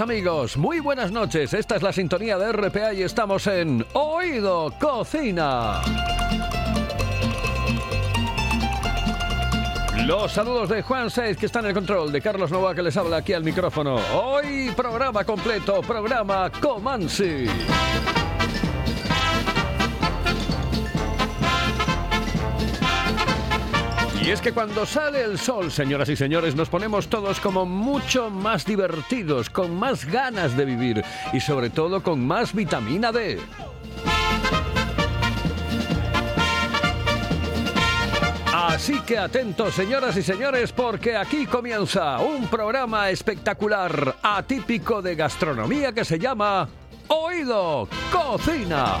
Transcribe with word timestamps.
Amigos, 0.00 0.56
muy 0.56 0.80
buenas 0.80 1.12
noches. 1.12 1.54
Esta 1.54 1.76
es 1.76 1.82
la 1.82 1.92
sintonía 1.92 2.36
de 2.36 2.52
RPA 2.52 2.94
y 2.94 3.02
estamos 3.02 3.46
en 3.46 3.84
Oído 3.92 4.72
Cocina. 4.80 5.80
Los 10.06 10.32
saludos 10.32 10.68
de 10.68 10.82
Juan 10.82 11.10
Saiz, 11.10 11.36
que 11.36 11.46
está 11.46 11.60
en 11.60 11.66
el 11.66 11.74
control, 11.74 12.10
de 12.10 12.20
Carlos 12.20 12.50
Nova, 12.50 12.74
que 12.74 12.82
les 12.82 12.96
habla 12.96 13.18
aquí 13.18 13.34
al 13.34 13.44
micrófono. 13.44 13.96
Hoy 14.14 14.72
programa 14.76 15.24
completo, 15.24 15.80
programa 15.82 16.50
Comansi. 16.60 17.46
Y 24.24 24.30
es 24.30 24.40
que 24.40 24.52
cuando 24.52 24.86
sale 24.86 25.22
el 25.22 25.38
sol, 25.38 25.70
señoras 25.70 26.08
y 26.08 26.16
señores, 26.16 26.54
nos 26.54 26.70
ponemos 26.70 27.08
todos 27.08 27.38
como 27.40 27.66
mucho 27.66 28.30
más 28.30 28.64
divertidos, 28.64 29.50
con 29.50 29.78
más 29.78 30.06
ganas 30.06 30.56
de 30.56 30.64
vivir 30.64 31.04
y 31.34 31.40
sobre 31.40 31.68
todo 31.68 32.02
con 32.02 32.26
más 32.26 32.54
vitamina 32.54 33.12
D. 33.12 33.38
Así 38.50 38.98
que 39.00 39.18
atentos, 39.18 39.74
señoras 39.74 40.16
y 40.16 40.22
señores, 40.22 40.72
porque 40.72 41.18
aquí 41.18 41.44
comienza 41.44 42.18
un 42.20 42.48
programa 42.48 43.10
espectacular, 43.10 44.16
atípico 44.22 45.02
de 45.02 45.16
gastronomía 45.16 45.92
que 45.92 46.04
se 46.06 46.18
llama 46.18 46.66
Oído 47.08 47.86
Cocina. 48.10 49.00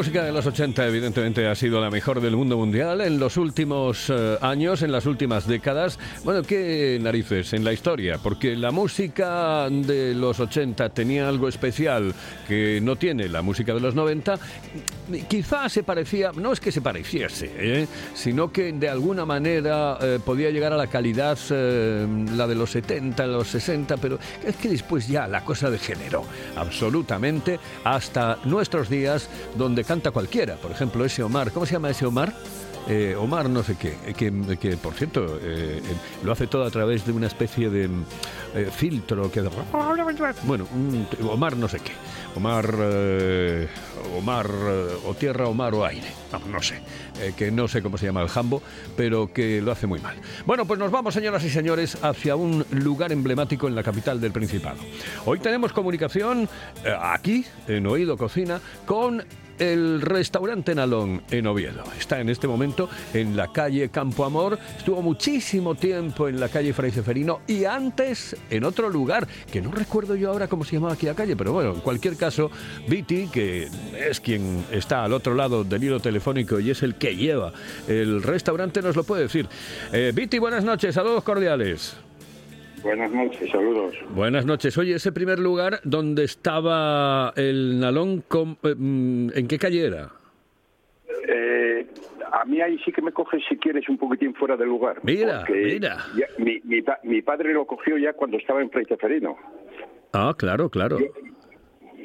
Música 0.00 0.24
de 0.24 0.32
los 0.32 0.46
80 0.46 0.86
evidentemente 0.86 1.46
ha 1.46 1.54
sido 1.54 1.78
la 1.78 1.90
mejor 1.90 2.22
del 2.22 2.34
mundo 2.34 2.56
mundial 2.56 3.02
en 3.02 3.20
los 3.20 3.36
últimos 3.36 4.08
eh, 4.08 4.38
años, 4.40 4.80
en 4.80 4.92
las 4.92 5.04
últimas 5.04 5.46
décadas. 5.46 5.98
Bueno, 6.24 6.42
qué 6.42 6.98
narices 7.02 7.52
en 7.52 7.64
la 7.64 7.74
historia, 7.74 8.16
porque 8.16 8.56
la 8.56 8.70
música 8.70 9.68
de 9.68 10.14
los 10.14 10.40
80 10.40 10.88
tenía 10.88 11.28
algo 11.28 11.48
especial 11.48 12.14
que 12.48 12.80
no 12.82 12.96
tiene 12.96 13.28
la 13.28 13.42
música 13.42 13.74
de 13.74 13.80
los 13.80 13.94
90. 13.94 14.38
Quizá 15.28 15.68
se 15.68 15.82
parecía, 15.82 16.32
no 16.34 16.52
es 16.52 16.60
que 16.60 16.72
se 16.72 16.80
pareciese, 16.80 17.52
¿eh? 17.58 17.86
sino 18.14 18.50
que 18.50 18.72
de 18.72 18.88
alguna 18.88 19.26
manera 19.26 19.98
eh, 20.00 20.18
podía 20.24 20.48
llegar 20.48 20.72
a 20.72 20.78
la 20.78 20.86
calidad 20.86 21.36
la 21.50 22.46
de 22.46 22.54
los 22.54 22.70
70, 22.70 23.26
los 23.26 23.48
60, 23.48 23.98
pero 23.98 24.18
es 24.46 24.56
que 24.56 24.70
después 24.70 25.06
ya 25.08 25.28
la 25.28 25.44
cosa 25.44 25.68
degeneró 25.68 26.24
absolutamente 26.56 27.60
hasta 27.84 28.38
nuestros 28.44 28.88
días 28.88 29.28
donde 29.58 29.84
canta 29.90 30.12
cualquiera. 30.12 30.54
Por 30.54 30.70
ejemplo, 30.70 31.04
ese 31.04 31.20
Omar, 31.20 31.50
¿cómo 31.50 31.66
se 31.66 31.72
llama 31.72 31.90
ese 31.90 32.06
Omar? 32.06 32.32
Eh, 32.88 33.16
Omar 33.18 33.50
no 33.50 33.64
sé 33.64 33.76
qué, 33.76 33.96
que, 34.16 34.76
por 34.76 34.94
cierto 34.94 35.36
eh, 35.42 35.78
eh, 35.78 35.82
lo 36.22 36.30
hace 36.30 36.46
todo 36.46 36.64
a 36.64 36.70
través 36.70 37.04
de 37.04 37.10
una 37.10 37.26
especie 37.26 37.68
de 37.70 37.90
filtro 38.70 39.30
que... 39.32 39.42
Bueno, 40.44 40.66
un- 40.72 41.08
Omar 41.28 41.56
no 41.56 41.66
sé 41.66 41.80
qué. 41.80 41.90
Omar, 42.36 42.72
Omar 44.16 44.48
o 45.06 45.14
tierra, 45.18 45.48
Omar 45.48 45.74
o 45.74 45.84
aire. 45.84 46.06
No, 46.30 46.38
no 46.46 46.62
sé, 46.62 46.80
que 47.36 47.50
no 47.50 47.66
sé 47.66 47.82
cómo 47.82 47.98
se 47.98 48.06
llama 48.06 48.22
el 48.22 48.28
jambo, 48.28 48.62
pero 48.96 49.32
que 49.32 49.60
lo 49.60 49.72
hace 49.72 49.88
muy 49.88 49.98
mal. 49.98 50.16
Bueno, 50.46 50.66
pues 50.66 50.78
nos 50.78 50.92
vamos, 50.92 51.14
señoras 51.14 51.42
y 51.44 51.50
señores, 51.50 51.98
hacia 52.02 52.36
un 52.36 52.64
lugar 52.70 53.10
emblemático 53.10 53.66
en 53.66 53.74
la 53.74 53.82
capital 53.82 54.20
del 54.20 54.30
Principado. 54.30 54.78
Hoy 55.26 55.40
tenemos 55.40 55.72
comunicación 55.72 56.48
aquí, 57.02 57.44
en 57.66 57.88
Oído 57.88 58.16
Cocina, 58.16 58.60
con 58.86 59.24
el 59.60 60.00
restaurante 60.00 60.74
Nalón 60.74 61.22
en 61.30 61.46
Oviedo. 61.46 61.84
Está 61.96 62.18
en 62.18 62.28
este 62.28 62.48
momento 62.48 62.88
en 63.14 63.36
la 63.36 63.52
calle 63.52 63.90
Campo 63.90 64.24
Amor. 64.24 64.58
Estuvo 64.76 65.02
muchísimo 65.02 65.74
tiempo 65.74 66.28
en 66.28 66.40
la 66.40 66.48
calle 66.48 66.72
Fray 66.72 66.90
Ceferino 66.90 67.40
y 67.46 67.66
antes 67.66 68.36
en 68.50 68.64
otro 68.64 68.88
lugar, 68.88 69.28
que 69.52 69.60
no 69.60 69.70
recuerdo 69.70 70.16
yo 70.16 70.30
ahora 70.30 70.48
cómo 70.48 70.64
se 70.64 70.76
llamaba 70.76 70.94
aquí 70.94 71.06
la 71.06 71.14
calle, 71.14 71.36
pero 71.36 71.52
bueno, 71.52 71.74
en 71.74 71.80
cualquier 71.80 72.16
caso, 72.16 72.50
Viti, 72.88 73.28
que 73.28 73.68
es 73.96 74.20
quien 74.20 74.64
está 74.72 75.04
al 75.04 75.12
otro 75.12 75.34
lado 75.34 75.62
del 75.62 75.84
hilo 75.84 76.00
telefónico 76.00 76.58
y 76.58 76.70
es 76.70 76.82
el 76.82 76.94
que 76.94 77.14
lleva 77.14 77.52
el 77.86 78.22
restaurante, 78.22 78.82
nos 78.82 78.96
lo 78.96 79.04
puede 79.04 79.22
decir. 79.22 79.46
Eh, 79.92 80.12
Viti, 80.14 80.38
buenas 80.38 80.64
noches, 80.64 80.94
saludos 80.94 81.22
cordiales. 81.22 81.96
Buenas 82.82 83.10
noches, 83.12 83.50
saludos. 83.50 83.94
Buenas 84.10 84.46
noches. 84.46 84.76
Oye, 84.78 84.94
ese 84.94 85.12
primer 85.12 85.38
lugar 85.38 85.80
donde 85.84 86.24
estaba 86.24 87.32
el 87.36 87.78
Nalón, 87.78 88.24
eh, 88.62 88.74
mm, 88.76 89.30
¿en 89.34 89.48
qué 89.48 89.58
calle 89.58 89.86
era? 89.86 90.08
Eh, 91.28 91.86
a 92.32 92.44
mí 92.44 92.60
ahí 92.60 92.78
sí 92.84 92.90
que 92.92 93.02
me 93.02 93.12
coges 93.12 93.42
si 93.48 93.56
quieres 93.56 93.88
un 93.88 93.98
poquitín 93.98 94.34
fuera 94.34 94.56
del 94.56 94.68
lugar. 94.68 94.98
Mira, 95.02 95.44
mira. 95.48 95.98
ya- 96.16 96.26
mi, 96.38 96.60
mi 96.64 96.82
mi 97.04 97.22
padre 97.22 97.52
lo 97.52 97.66
cogió 97.66 97.98
ya 97.98 98.12
cuando 98.14 98.38
estaba 98.38 98.62
en 98.62 98.70
Freiteferino. 98.70 99.36
Ah, 100.12 100.34
claro, 100.36 100.70
claro. 100.70 100.98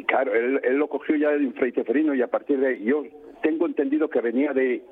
Claro, 0.07 0.33
él, 0.35 0.59
él 0.63 0.75
lo 0.77 0.87
cogió 0.87 1.15
ya 1.15 1.31
en 1.31 1.53
Freiteferino 1.53 2.13
y 2.13 2.21
a 2.21 2.27
partir 2.27 2.59
de 2.59 2.83
yo 2.83 3.03
tengo 3.41 3.65
entendido 3.65 4.09
que 4.09 4.21
venía 4.21 4.53
de 4.53 4.83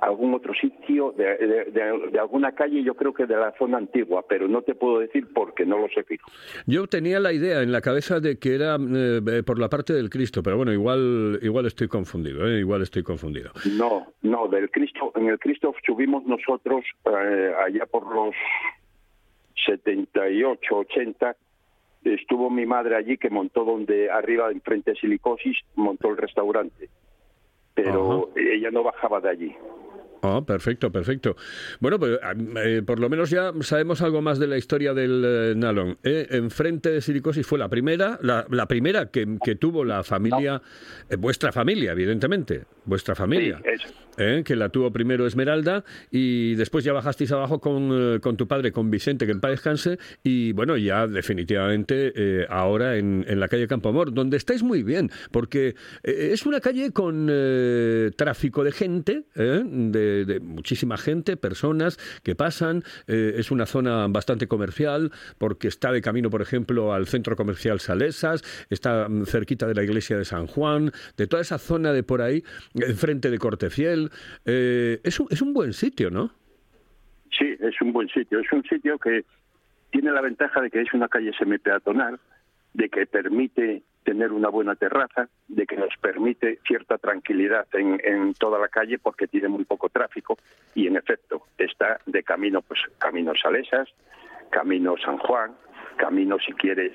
algún 0.00 0.32
otro 0.34 0.54
sitio, 0.54 1.12
de, 1.16 1.24
de- 1.36 1.64
de- 1.70 2.08
de 2.10 2.18
alguna 2.18 2.52
calle, 2.52 2.82
yo 2.82 2.94
creo 2.94 3.12
que 3.12 3.26
de 3.26 3.36
la 3.36 3.52
zona 3.58 3.78
antigua, 3.78 4.24
pero 4.28 4.48
no 4.48 4.62
te 4.62 4.74
puedo 4.74 4.98
decir 5.00 5.28
porque 5.34 5.66
no 5.66 5.78
lo 5.78 5.88
sé 5.88 6.02
fijo. 6.04 6.26
Yo 6.66 6.86
tenía 6.86 7.20
la 7.20 7.32
idea 7.32 7.62
en 7.62 7.70
la 7.72 7.80
cabeza 7.80 8.18
de 8.20 8.38
que 8.38 8.54
era 8.54 8.76
eh, 8.76 9.20
eh, 9.26 9.42
por 9.44 9.58
la 9.58 9.68
parte 9.68 9.92
del 9.92 10.08
Cristo, 10.10 10.42
pero 10.42 10.56
bueno, 10.56 10.72
igual, 10.72 11.38
igual 11.42 11.66
estoy 11.66 11.88
confundido, 11.88 12.46
¿eh? 12.48 12.58
igual 12.60 12.82
estoy 12.82 13.02
confundido. 13.02 13.50
No, 13.76 14.06
no, 14.22 14.48
del 14.48 14.70
Cristo, 14.70 15.12
en 15.16 15.26
el 15.28 15.38
Cristo 15.38 15.74
subimos 15.86 16.24
nosotros 16.24 16.82
eh, 17.04 17.52
allá 17.66 17.86
por 17.86 18.06
los 18.14 18.34
78, 19.66 20.74
80, 20.74 21.36
estuvo 22.04 22.48
mi 22.50 22.64
madre 22.66 22.96
allí 22.96 23.18
que 23.18 23.28
montó 23.30 23.64
donde 23.64 24.10
arriba 24.10 24.50
enfrente 24.50 24.92
de 24.92 24.96
Silicosis, 24.96 25.58
montó 25.74 26.08
el 26.10 26.16
restaurante, 26.16 26.88
pero 27.74 28.30
ella 28.36 28.70
no 28.70 28.82
bajaba 28.82 29.20
de 29.20 29.28
allí. 29.28 29.56
Ah, 30.22 30.42
perfecto, 30.46 30.90
perfecto. 30.90 31.36
Bueno, 31.80 31.98
pues 31.98 32.18
eh, 32.56 32.82
por 32.84 32.98
lo 33.00 33.08
menos 33.08 33.30
ya 33.30 33.52
sabemos 33.60 34.02
algo 34.02 34.20
más 34.20 34.38
de 34.38 34.46
la 34.46 34.58
historia 34.58 34.92
del 34.92 35.22
eh, 35.24 35.54
Nalón. 35.56 35.98
¿eh? 36.02 36.26
Enfrente 36.30 36.90
de 36.90 37.00
Silicosis 37.00 37.46
fue 37.46 37.58
la 37.58 37.68
primera, 37.68 38.18
la, 38.22 38.46
la 38.50 38.66
primera 38.66 39.06
que, 39.10 39.38
que 39.42 39.54
tuvo 39.54 39.84
la 39.84 40.04
familia, 40.04 40.60
eh, 41.08 41.16
vuestra 41.16 41.52
familia, 41.52 41.92
evidentemente, 41.92 42.64
vuestra 42.84 43.14
familia. 43.14 43.60
Sí. 43.64 43.86
¿eh? 44.18 44.42
que 44.44 44.56
la 44.56 44.68
tuvo 44.68 44.90
primero 44.92 45.26
Esmeralda 45.26 45.84
y 46.10 46.54
después 46.54 46.84
ya 46.84 46.92
bajasteis 46.92 47.32
abajo 47.32 47.60
con, 47.60 48.18
con 48.20 48.36
tu 48.36 48.46
padre, 48.46 48.72
con 48.72 48.90
Vicente, 48.90 49.26
que 49.26 49.32
en 49.32 49.40
paz 49.40 49.52
descanse, 49.52 49.98
y 50.22 50.52
bueno, 50.52 50.76
ya 50.76 51.06
definitivamente 51.06 52.12
eh, 52.14 52.46
ahora 52.48 52.96
en, 52.96 53.24
en 53.26 53.40
la 53.40 53.48
calle 53.48 53.66
Campoamor, 53.66 54.12
donde 54.12 54.36
estáis 54.36 54.62
muy 54.62 54.82
bien, 54.82 55.10
porque 55.30 55.74
es 56.02 56.44
una 56.44 56.60
calle 56.60 56.92
con 56.92 57.30
tráfico 58.16 58.64
de 58.64 58.72
gente, 58.72 59.24
¿eh? 59.34 59.62
De, 60.10 60.24
de 60.24 60.40
muchísima 60.40 60.96
gente, 60.96 61.36
personas 61.36 61.98
que 62.22 62.34
pasan, 62.34 62.82
eh, 63.06 63.34
es 63.36 63.50
una 63.50 63.66
zona 63.66 64.06
bastante 64.08 64.46
comercial, 64.46 65.10
porque 65.38 65.68
está 65.68 65.92
de 65.92 66.00
camino, 66.02 66.30
por 66.30 66.42
ejemplo, 66.42 66.92
al 66.92 67.06
centro 67.06 67.36
comercial 67.36 67.80
Salesas, 67.80 68.42
está 68.70 69.08
cerquita 69.26 69.66
de 69.66 69.74
la 69.74 69.82
iglesia 69.82 70.16
de 70.16 70.24
San 70.24 70.46
Juan, 70.46 70.92
de 71.16 71.26
toda 71.26 71.42
esa 71.42 71.58
zona 71.58 71.92
de 71.92 72.02
por 72.02 72.22
ahí, 72.22 72.42
enfrente 72.74 73.30
de 73.30 73.38
Cortefiel. 73.38 74.10
Eh, 74.44 75.00
es, 75.04 75.20
un, 75.20 75.28
es 75.30 75.42
un 75.42 75.52
buen 75.52 75.72
sitio, 75.72 76.10
¿no? 76.10 76.32
Sí, 77.38 77.56
es 77.60 77.80
un 77.80 77.92
buen 77.92 78.08
sitio. 78.08 78.40
Es 78.40 78.52
un 78.52 78.62
sitio 78.64 78.98
que 78.98 79.24
tiene 79.90 80.10
la 80.12 80.20
ventaja 80.20 80.60
de 80.60 80.70
que 80.70 80.80
es 80.80 80.92
una 80.92 81.08
calle 81.08 81.32
semipeatonal, 81.38 82.18
de 82.74 82.88
que 82.88 83.06
permite 83.06 83.82
tener 84.10 84.32
una 84.32 84.48
buena 84.48 84.74
terraza, 84.74 85.28
de 85.46 85.66
que 85.66 85.76
nos 85.76 85.96
permite 86.00 86.58
cierta 86.66 86.98
tranquilidad 86.98 87.64
en, 87.74 88.00
en 88.02 88.34
toda 88.34 88.58
la 88.58 88.66
calle 88.66 88.98
porque 88.98 89.28
tiene 89.28 89.46
muy 89.46 89.64
poco 89.64 89.88
tráfico 89.88 90.36
y 90.74 90.88
en 90.88 90.96
efecto 90.96 91.46
está 91.56 92.00
de 92.06 92.24
camino, 92.24 92.60
pues 92.60 92.80
camino 92.98 93.34
Salesas, 93.40 93.88
camino 94.50 94.96
San 94.96 95.18
Juan, 95.18 95.52
camino 95.96 96.38
si 96.44 96.52
quieres 96.54 96.92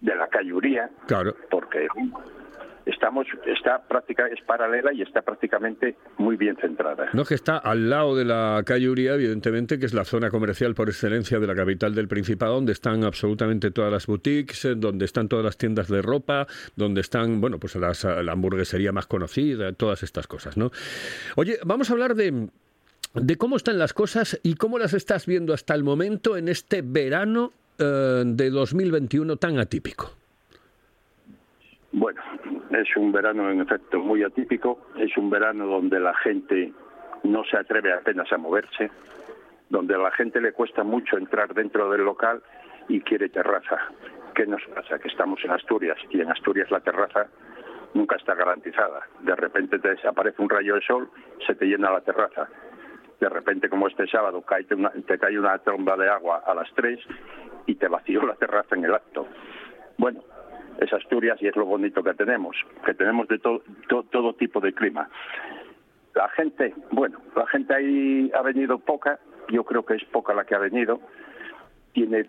de 0.00 0.16
la 0.16 0.26
calle 0.26 0.52
Uría, 0.52 0.90
Claro. 1.06 1.32
porque 1.48 1.86
estamos 2.90 3.26
está 3.46 3.82
práctica 3.82 4.26
es 4.26 4.40
paralela 4.42 4.92
y 4.92 5.02
está 5.02 5.22
prácticamente 5.22 5.96
muy 6.18 6.36
bien 6.36 6.56
centrada. 6.56 7.08
No, 7.12 7.24
que 7.24 7.34
está 7.34 7.58
al 7.58 7.88
lado 7.88 8.16
de 8.16 8.24
la 8.24 8.62
calle 8.64 8.88
Uría, 8.88 9.14
evidentemente, 9.14 9.78
que 9.78 9.86
es 9.86 9.94
la 9.94 10.04
zona 10.04 10.30
comercial 10.30 10.74
por 10.74 10.88
excelencia 10.88 11.38
de 11.38 11.46
la 11.46 11.54
capital 11.54 11.94
del 11.94 12.08
Principado, 12.08 12.54
donde 12.54 12.72
están 12.72 13.04
absolutamente 13.04 13.70
todas 13.70 13.92
las 13.92 14.06
boutiques, 14.06 14.64
eh, 14.64 14.74
donde 14.76 15.04
están 15.04 15.28
todas 15.28 15.44
las 15.44 15.56
tiendas 15.56 15.88
de 15.88 16.02
ropa, 16.02 16.46
donde 16.76 17.00
están, 17.00 17.40
bueno, 17.40 17.58
pues 17.58 17.76
las, 17.76 18.04
la 18.04 18.32
hamburguesería 18.32 18.92
más 18.92 19.06
conocida, 19.06 19.72
todas 19.72 20.02
estas 20.02 20.26
cosas, 20.26 20.56
¿no? 20.56 20.70
Oye, 21.36 21.58
vamos 21.64 21.90
a 21.90 21.92
hablar 21.92 22.14
de, 22.14 22.48
de 23.14 23.36
cómo 23.36 23.56
están 23.56 23.78
las 23.78 23.92
cosas 23.92 24.38
y 24.42 24.54
cómo 24.54 24.78
las 24.78 24.94
estás 24.94 25.26
viendo 25.26 25.52
hasta 25.52 25.74
el 25.74 25.84
momento 25.84 26.36
en 26.36 26.48
este 26.48 26.82
verano 26.82 27.52
eh, 27.78 28.22
de 28.26 28.50
2021 28.50 29.36
tan 29.36 29.58
atípico. 29.58 30.12
Bueno, 31.92 32.20
es 32.70 32.96
un 32.96 33.12
verano 33.12 33.50
en 33.50 33.60
efecto 33.60 33.98
muy 33.98 34.22
atípico, 34.22 34.80
es 34.96 35.16
un 35.16 35.30
verano 35.30 35.66
donde 35.66 35.98
la 36.00 36.14
gente 36.14 36.72
no 37.24 37.44
se 37.44 37.56
atreve 37.56 37.92
apenas 37.92 38.32
a 38.32 38.38
moverse, 38.38 38.90
donde 39.68 39.94
a 39.94 39.98
la 39.98 40.10
gente 40.12 40.40
le 40.40 40.52
cuesta 40.52 40.82
mucho 40.84 41.18
entrar 41.18 41.52
dentro 41.54 41.90
del 41.90 42.02
local 42.04 42.42
y 42.88 43.00
quiere 43.00 43.28
terraza. 43.28 43.78
¿Qué 44.34 44.46
nos 44.46 44.62
pasa? 44.74 44.98
Que 44.98 45.08
estamos 45.08 45.44
en 45.44 45.50
Asturias 45.50 45.98
y 46.10 46.20
en 46.20 46.30
Asturias 46.30 46.70
la 46.70 46.80
terraza 46.80 47.26
nunca 47.94 48.16
está 48.16 48.34
garantizada. 48.34 49.02
De 49.20 49.34
repente 49.34 49.78
te 49.78 49.90
desaparece 49.90 50.40
un 50.40 50.48
rayo 50.48 50.76
de 50.76 50.80
sol, 50.82 51.10
se 51.46 51.54
te 51.54 51.66
llena 51.66 51.90
la 51.90 52.00
terraza. 52.00 52.48
De 53.20 53.28
repente, 53.28 53.68
como 53.68 53.86
este 53.88 54.06
sábado, 54.06 54.40
cae 54.42 54.64
una- 54.74 54.90
te 54.90 55.18
cae 55.18 55.38
una 55.38 55.58
tromba 55.58 55.96
de 55.96 56.08
agua 56.08 56.42
a 56.46 56.54
las 56.54 56.72
3 56.74 56.98
y 57.66 57.74
te 57.74 57.86
vació 57.88 58.22
la 58.24 58.34
terraza 58.36 58.74
en 58.76 58.84
el 58.84 58.94
acto. 58.94 59.26
Bueno, 59.98 60.22
es 60.78 60.92
Asturias 60.92 61.40
y 61.42 61.48
es 61.48 61.56
lo 61.56 61.66
bonito 61.66 62.02
que 62.02 62.14
tenemos, 62.14 62.56
que 62.84 62.94
tenemos 62.94 63.28
de 63.28 63.38
to- 63.38 63.62
to- 63.88 64.04
todo 64.04 64.34
tipo 64.34 64.60
de 64.60 64.72
clima. 64.72 65.08
La 66.14 66.28
gente, 66.30 66.74
bueno, 66.90 67.20
la 67.36 67.46
gente 67.46 67.74
ahí 67.74 68.30
ha 68.34 68.42
venido 68.42 68.78
poca, 68.78 69.18
yo 69.48 69.64
creo 69.64 69.84
que 69.84 69.94
es 69.94 70.04
poca 70.06 70.34
la 70.34 70.44
que 70.44 70.54
ha 70.54 70.58
venido, 70.58 71.00
tiene 71.92 72.26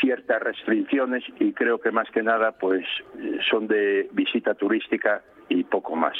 ciertas 0.00 0.40
restricciones 0.42 1.24
y 1.38 1.52
creo 1.52 1.78
que 1.80 1.90
más 1.90 2.10
que 2.10 2.22
nada 2.22 2.52
pues 2.52 2.86
son 3.50 3.66
de 3.66 4.08
visita 4.12 4.54
turística 4.54 5.22
y 5.48 5.64
poco 5.64 5.94
más. 5.96 6.16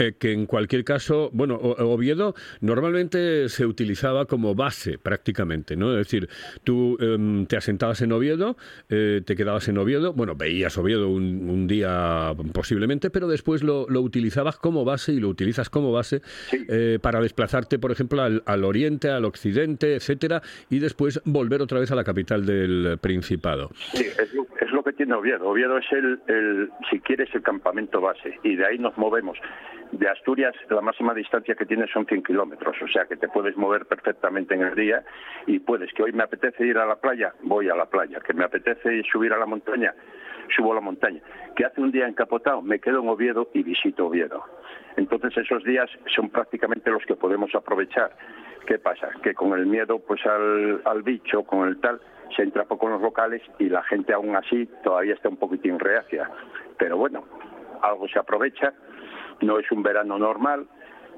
Eh, 0.00 0.14
que 0.18 0.32
en 0.32 0.46
cualquier 0.46 0.82
caso, 0.82 1.28
bueno, 1.34 1.56
O- 1.56 1.76
Oviedo 1.92 2.34
normalmente 2.62 3.48
se 3.50 3.66
utilizaba 3.66 4.24
como 4.24 4.54
base 4.54 4.96
prácticamente, 4.98 5.76
¿no? 5.76 5.92
Es 5.92 6.06
decir, 6.06 6.28
tú 6.64 6.96
em, 7.00 7.44
te 7.44 7.56
asentabas 7.58 8.00
en 8.00 8.12
Oviedo, 8.12 8.56
eh, 8.88 9.20
te 9.24 9.36
quedabas 9.36 9.68
en 9.68 9.76
Oviedo, 9.76 10.14
bueno, 10.14 10.34
veías 10.36 10.78
Oviedo 10.78 11.08
un, 11.10 11.50
un 11.50 11.66
día 11.66 12.32
posiblemente, 12.54 13.10
pero 13.10 13.28
después 13.28 13.62
lo, 13.62 13.86
lo 13.90 14.00
utilizabas 14.00 14.56
como 14.56 14.84
base 14.86 15.12
y 15.12 15.20
lo 15.20 15.28
utilizas 15.28 15.68
como 15.68 15.92
base 15.92 16.22
Sí. 16.50 16.64
eh, 16.68 16.98
para 17.02 17.20
desplazarte, 17.20 17.78
por 17.78 17.92
ejemplo, 17.92 18.22
al, 18.22 18.42
al 18.46 18.64
oriente, 18.64 19.10
al 19.10 19.26
occidente, 19.26 19.96
etcétera, 19.96 20.40
y 20.70 20.78
después 20.78 21.20
volver 21.26 21.60
otra 21.60 21.78
vez 21.78 21.90
a 21.90 21.94
la 21.94 22.04
capital 22.04 22.46
del 22.46 22.96
Principado. 23.02 23.70
Sí, 23.92 24.04
es 24.18 24.32
lo, 24.32 24.46
tiene 25.00 25.14
Oviedo. 25.14 25.48
Oviedo 25.48 25.78
es 25.78 25.90
el, 25.92 26.70
si 26.90 27.00
quieres, 27.00 27.34
el 27.34 27.42
campamento 27.42 28.02
base 28.02 28.38
y 28.42 28.54
de 28.54 28.66
ahí 28.66 28.78
nos 28.78 28.98
movemos. 28.98 29.38
De 29.92 30.06
Asturias, 30.06 30.54
la 30.68 30.82
máxima 30.82 31.14
distancia 31.14 31.54
que 31.54 31.64
tienes 31.64 31.90
son 31.90 32.04
100 32.04 32.22
kilómetros, 32.22 32.76
o 32.82 32.86
sea 32.86 33.06
que 33.06 33.16
te 33.16 33.26
puedes 33.28 33.56
mover 33.56 33.86
perfectamente 33.86 34.54
en 34.54 34.60
el 34.60 34.74
día 34.74 35.02
y 35.46 35.58
puedes, 35.58 35.90
que 35.94 36.02
hoy 36.02 36.12
me 36.12 36.22
apetece 36.22 36.66
ir 36.66 36.76
a 36.76 36.84
la 36.84 36.96
playa, 36.96 37.32
voy 37.44 37.70
a 37.70 37.74
la 37.74 37.86
playa, 37.86 38.20
que 38.20 38.34
me 38.34 38.44
apetece 38.44 39.02
subir 39.10 39.32
a 39.32 39.38
la 39.38 39.46
montaña, 39.46 39.94
subo 40.54 40.72
a 40.72 40.74
la 40.74 40.82
montaña, 40.82 41.22
que 41.56 41.64
hace 41.64 41.80
un 41.80 41.92
día 41.92 42.06
encapotado, 42.06 42.60
me 42.60 42.78
quedo 42.78 43.00
en 43.00 43.08
Oviedo 43.08 43.48
y 43.54 43.62
visito 43.62 44.08
Oviedo. 44.08 44.44
Entonces 44.98 45.34
esos 45.38 45.64
días 45.64 45.88
son 46.14 46.28
prácticamente 46.28 46.90
los 46.90 47.06
que 47.06 47.16
podemos 47.16 47.54
aprovechar. 47.54 48.14
¿Qué 48.66 48.78
pasa? 48.78 49.08
Que 49.22 49.32
con 49.32 49.58
el 49.58 49.64
miedo 49.64 49.98
pues 49.98 50.20
al 50.26 51.02
bicho, 51.02 51.42
con 51.44 51.66
el 51.66 51.80
tal, 51.80 52.02
se 52.34 52.42
entra 52.42 52.64
poco 52.64 52.86
en 52.86 52.92
los 52.94 53.02
locales 53.02 53.42
y 53.58 53.68
la 53.68 53.82
gente 53.84 54.12
aún 54.12 54.36
así 54.36 54.66
todavía 54.82 55.14
está 55.14 55.28
un 55.28 55.36
poquitín 55.36 55.78
reacia. 55.78 56.30
Pero 56.78 56.96
bueno, 56.96 57.24
algo 57.82 58.08
se 58.08 58.18
aprovecha, 58.18 58.72
no 59.40 59.58
es 59.58 59.70
un 59.70 59.82
verano 59.82 60.18
normal, 60.18 60.66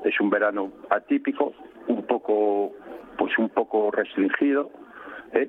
es 0.05 0.19
un 0.21 0.31
verano 0.31 0.73
atípico, 0.91 1.55
un 1.89 2.07
poco, 2.07 2.73
pues 3.19 3.37
un 3.39 3.49
poco 3.51 3.91
restringido, 3.91 4.71
¿eh? 5.33 5.49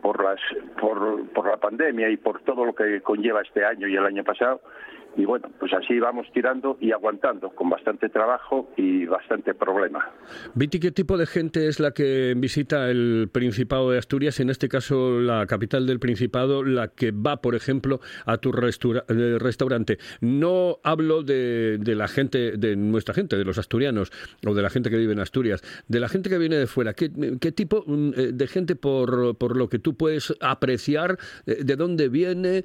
por 0.00 0.22
las, 0.22 0.40
por, 0.80 1.28
por 1.30 1.46
la 1.46 1.56
pandemia 1.58 2.08
y 2.08 2.16
por 2.16 2.40
todo 2.42 2.64
lo 2.64 2.74
que 2.74 3.00
conlleva 3.02 3.42
este 3.42 3.64
año 3.64 3.86
y 3.86 3.96
el 3.96 4.04
año 4.04 4.24
pasado, 4.24 4.60
y 5.16 5.24
bueno, 5.24 5.50
pues 5.58 5.72
así 5.72 5.98
vamos 5.98 6.26
tirando 6.32 6.76
y 6.80 6.92
aguantando, 6.92 7.50
con 7.50 7.68
bastante 7.68 8.08
trabajo 8.08 8.70
y 8.76 9.06
bastante 9.06 9.54
problema. 9.54 10.08
Viti, 10.54 10.78
¿qué 10.78 10.92
tipo 10.92 11.16
de 11.16 11.26
gente 11.26 11.66
es 11.66 11.80
la 11.80 11.92
que 11.92 12.34
visita 12.36 12.90
el 12.90 13.28
Principado 13.32 13.90
de 13.90 13.98
Asturias, 13.98 14.38
en 14.40 14.50
este 14.50 14.68
caso 14.68 15.20
la 15.20 15.46
capital 15.46 15.86
del 15.86 15.98
Principado, 15.98 16.62
la 16.62 16.88
que 16.88 17.10
va, 17.10 17.40
por 17.40 17.54
ejemplo, 17.54 18.00
a 18.24 18.38
tu 18.38 18.50
eh, 18.50 19.38
restaurante? 19.38 19.98
No 20.20 20.78
hablo 20.84 21.22
de, 21.22 21.78
la 21.84 22.06
gente, 22.06 22.52
de 22.56 22.76
nuestra 22.76 23.14
gente, 23.14 23.36
de 23.36 23.44
los 23.44 23.58
asturianos, 23.58 24.12
o 24.46 24.54
de 24.54 24.62
la 24.62 24.70
gente 24.70 24.90
que 24.90 24.96
vive 24.96 25.12
en 25.12 25.20
Asturias, 25.20 25.62
de 25.88 26.00
la 26.00 26.08
gente 26.08 26.30
que 26.30 26.38
viene 26.38 26.56
de 26.56 26.66
fuera. 26.66 26.94
¿Qué, 26.94 27.08
tipo 27.52 27.82
mm, 27.86 28.10
eh, 28.16 28.30
de 28.32 28.46
gente, 28.46 28.76
por, 28.76 29.36
por, 29.36 29.56
lo 29.56 29.68
que 29.68 29.78
tú 29.78 29.96
puedes 29.96 30.34
apreciar, 30.40 31.18
eh, 31.46 31.64
de 31.64 31.76
dónde 31.76 32.08
viene? 32.08 32.64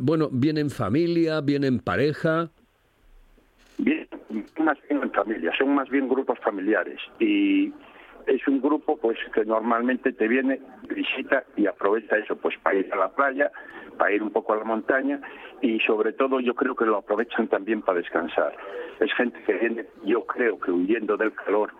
bueno, 0.00 0.28
viene 0.30 0.60
en 0.60 0.70
familia 0.70 1.07
viene 1.42 1.66
en 1.66 1.80
pareja? 1.80 2.48
Bien, 3.78 4.08
más 4.58 4.76
bien 4.88 5.02
en 5.02 5.10
familia, 5.12 5.52
son 5.56 5.74
más 5.74 5.88
bien 5.88 6.08
grupos 6.08 6.38
familiares 6.40 6.98
y 7.20 7.72
es 8.26 8.46
un 8.46 8.60
grupo 8.60 8.96
pues 8.96 9.18
que 9.32 9.44
normalmente 9.44 10.12
te 10.12 10.28
viene, 10.28 10.60
visita 10.88 11.44
y 11.56 11.66
aprovecha 11.66 12.16
eso 12.18 12.36
pues 12.36 12.56
para 12.62 12.76
ir 12.76 12.92
a 12.92 12.96
la 12.96 13.08
playa, 13.08 13.50
para 13.96 14.12
ir 14.12 14.22
un 14.22 14.30
poco 14.30 14.52
a 14.52 14.56
la 14.56 14.64
montaña 14.64 15.20
y 15.62 15.78
sobre 15.80 16.12
todo 16.12 16.40
yo 16.40 16.54
creo 16.54 16.74
que 16.74 16.84
lo 16.84 16.98
aprovechan 16.98 17.48
también 17.48 17.82
para 17.82 17.98
descansar. 17.98 18.54
Es 19.00 19.12
gente 19.14 19.38
que 19.46 19.54
viene, 19.54 19.86
yo 20.04 20.26
creo 20.26 20.58
que 20.58 20.70
huyendo 20.70 21.16
del 21.16 21.32
calor, 21.32 21.70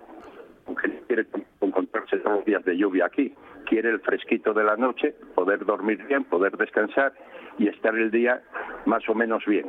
aunque 0.66 0.88
quiere 1.06 1.26
encontrarse 1.60 2.18
todos 2.18 2.36
los 2.36 2.44
días 2.44 2.64
de 2.64 2.76
lluvia 2.76 3.06
aquí, 3.06 3.34
quiere 3.66 3.90
el 3.90 4.00
fresquito 4.00 4.54
de 4.54 4.64
la 4.64 4.76
noche, 4.76 5.14
poder 5.34 5.64
dormir 5.64 6.02
bien, 6.06 6.24
poder 6.24 6.56
descansar 6.56 7.12
y 7.58 7.68
estar 7.68 7.94
el 7.96 8.10
día 8.10 8.42
más 8.86 9.08
o 9.08 9.14
menos 9.14 9.44
bien. 9.44 9.66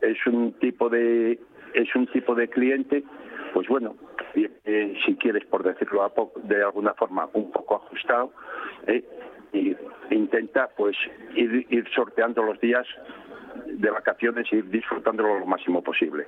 Es 0.00 0.24
un 0.26 0.52
tipo 0.54 0.88
de 0.88 1.38
es 1.74 1.94
un 1.94 2.06
tipo 2.08 2.34
de 2.34 2.48
cliente, 2.48 3.04
pues 3.52 3.68
bueno, 3.68 3.94
eh, 4.34 4.96
si 5.04 5.16
quieres 5.16 5.44
por 5.46 5.62
decirlo 5.62 6.10
de 6.44 6.62
alguna 6.62 6.94
forma 6.94 7.28
un 7.32 7.50
poco 7.50 7.76
ajustado, 7.76 8.32
eh, 8.86 9.04
intenta 10.10 10.68
pues 10.76 10.96
ir, 11.34 11.66
ir 11.68 11.88
sorteando 11.94 12.42
los 12.42 12.60
días 12.60 12.86
de 13.66 13.90
vacaciones 13.90 14.46
y 14.52 14.56
ir 14.56 14.70
disfrutándolo 14.70 15.38
lo 15.38 15.46
máximo 15.46 15.82
posible. 15.82 16.26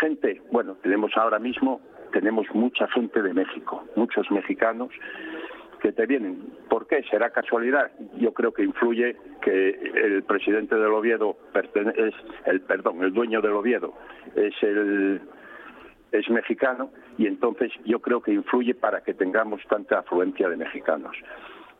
Gente, 0.00 0.40
bueno, 0.52 0.76
tenemos 0.82 1.16
ahora 1.16 1.38
mismo 1.38 1.80
tenemos 2.12 2.46
mucha 2.54 2.88
gente 2.88 3.22
de 3.22 3.34
México, 3.34 3.84
muchos 3.96 4.30
mexicanos 4.30 4.90
que 5.80 5.92
te 5.92 6.06
vienen. 6.06 6.52
¿Por 6.68 6.86
qué? 6.86 7.02
¿Será 7.10 7.30
casualidad? 7.30 7.90
Yo 8.16 8.32
creo 8.32 8.52
que 8.52 8.62
influye 8.62 9.16
que 9.40 9.70
el 9.70 10.22
presidente 10.24 10.74
del 10.74 10.92
Oviedo 10.92 11.36
es 11.96 12.14
el 12.46 12.60
perdón, 12.62 13.02
el 13.02 13.12
dueño 13.12 13.40
del 13.40 13.52
Oviedo 13.52 13.94
es 14.34 14.54
el 14.62 15.20
es 16.10 16.28
mexicano 16.30 16.90
y 17.18 17.26
entonces 17.26 17.70
yo 17.84 18.00
creo 18.00 18.22
que 18.22 18.32
influye 18.32 18.74
para 18.74 19.02
que 19.02 19.14
tengamos 19.14 19.60
tanta 19.68 19.98
afluencia 19.98 20.48
de 20.48 20.56
mexicanos. 20.56 21.16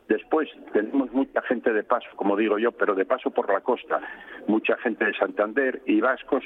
Después 0.08 0.48
tenemos 0.72 1.12
mucha 1.12 1.42
gente 1.42 1.70
de 1.72 1.82
paso, 1.82 2.08
como 2.16 2.34
digo 2.34 2.58
yo, 2.58 2.72
pero 2.72 2.94
de 2.94 3.04
paso 3.04 3.30
por 3.30 3.52
la 3.52 3.60
costa, 3.60 4.00
mucha 4.46 4.76
gente 4.78 5.04
de 5.04 5.14
Santander 5.14 5.82
y 5.84 6.00
vascos 6.00 6.44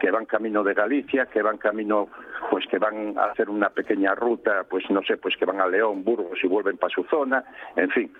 que 0.00 0.10
van 0.10 0.26
camino 0.26 0.64
de 0.64 0.74
Galicia, 0.74 1.26
que 1.26 1.40
van 1.40 1.58
camino, 1.58 2.08
pues 2.50 2.66
que 2.66 2.78
van 2.78 3.16
a 3.16 3.26
hacer 3.26 3.48
una 3.48 3.70
pequeña 3.70 4.16
ruta, 4.16 4.64
pues 4.68 4.84
no 4.90 5.02
sé, 5.04 5.16
pues 5.16 5.36
que 5.36 5.44
van 5.44 5.60
a 5.60 5.68
León, 5.68 6.02
Burgos 6.02 6.38
y 6.42 6.48
vuelven 6.48 6.76
para 6.76 6.92
su 6.92 7.04
zona, 7.04 7.44
en 7.76 7.88
fin, 7.90 8.12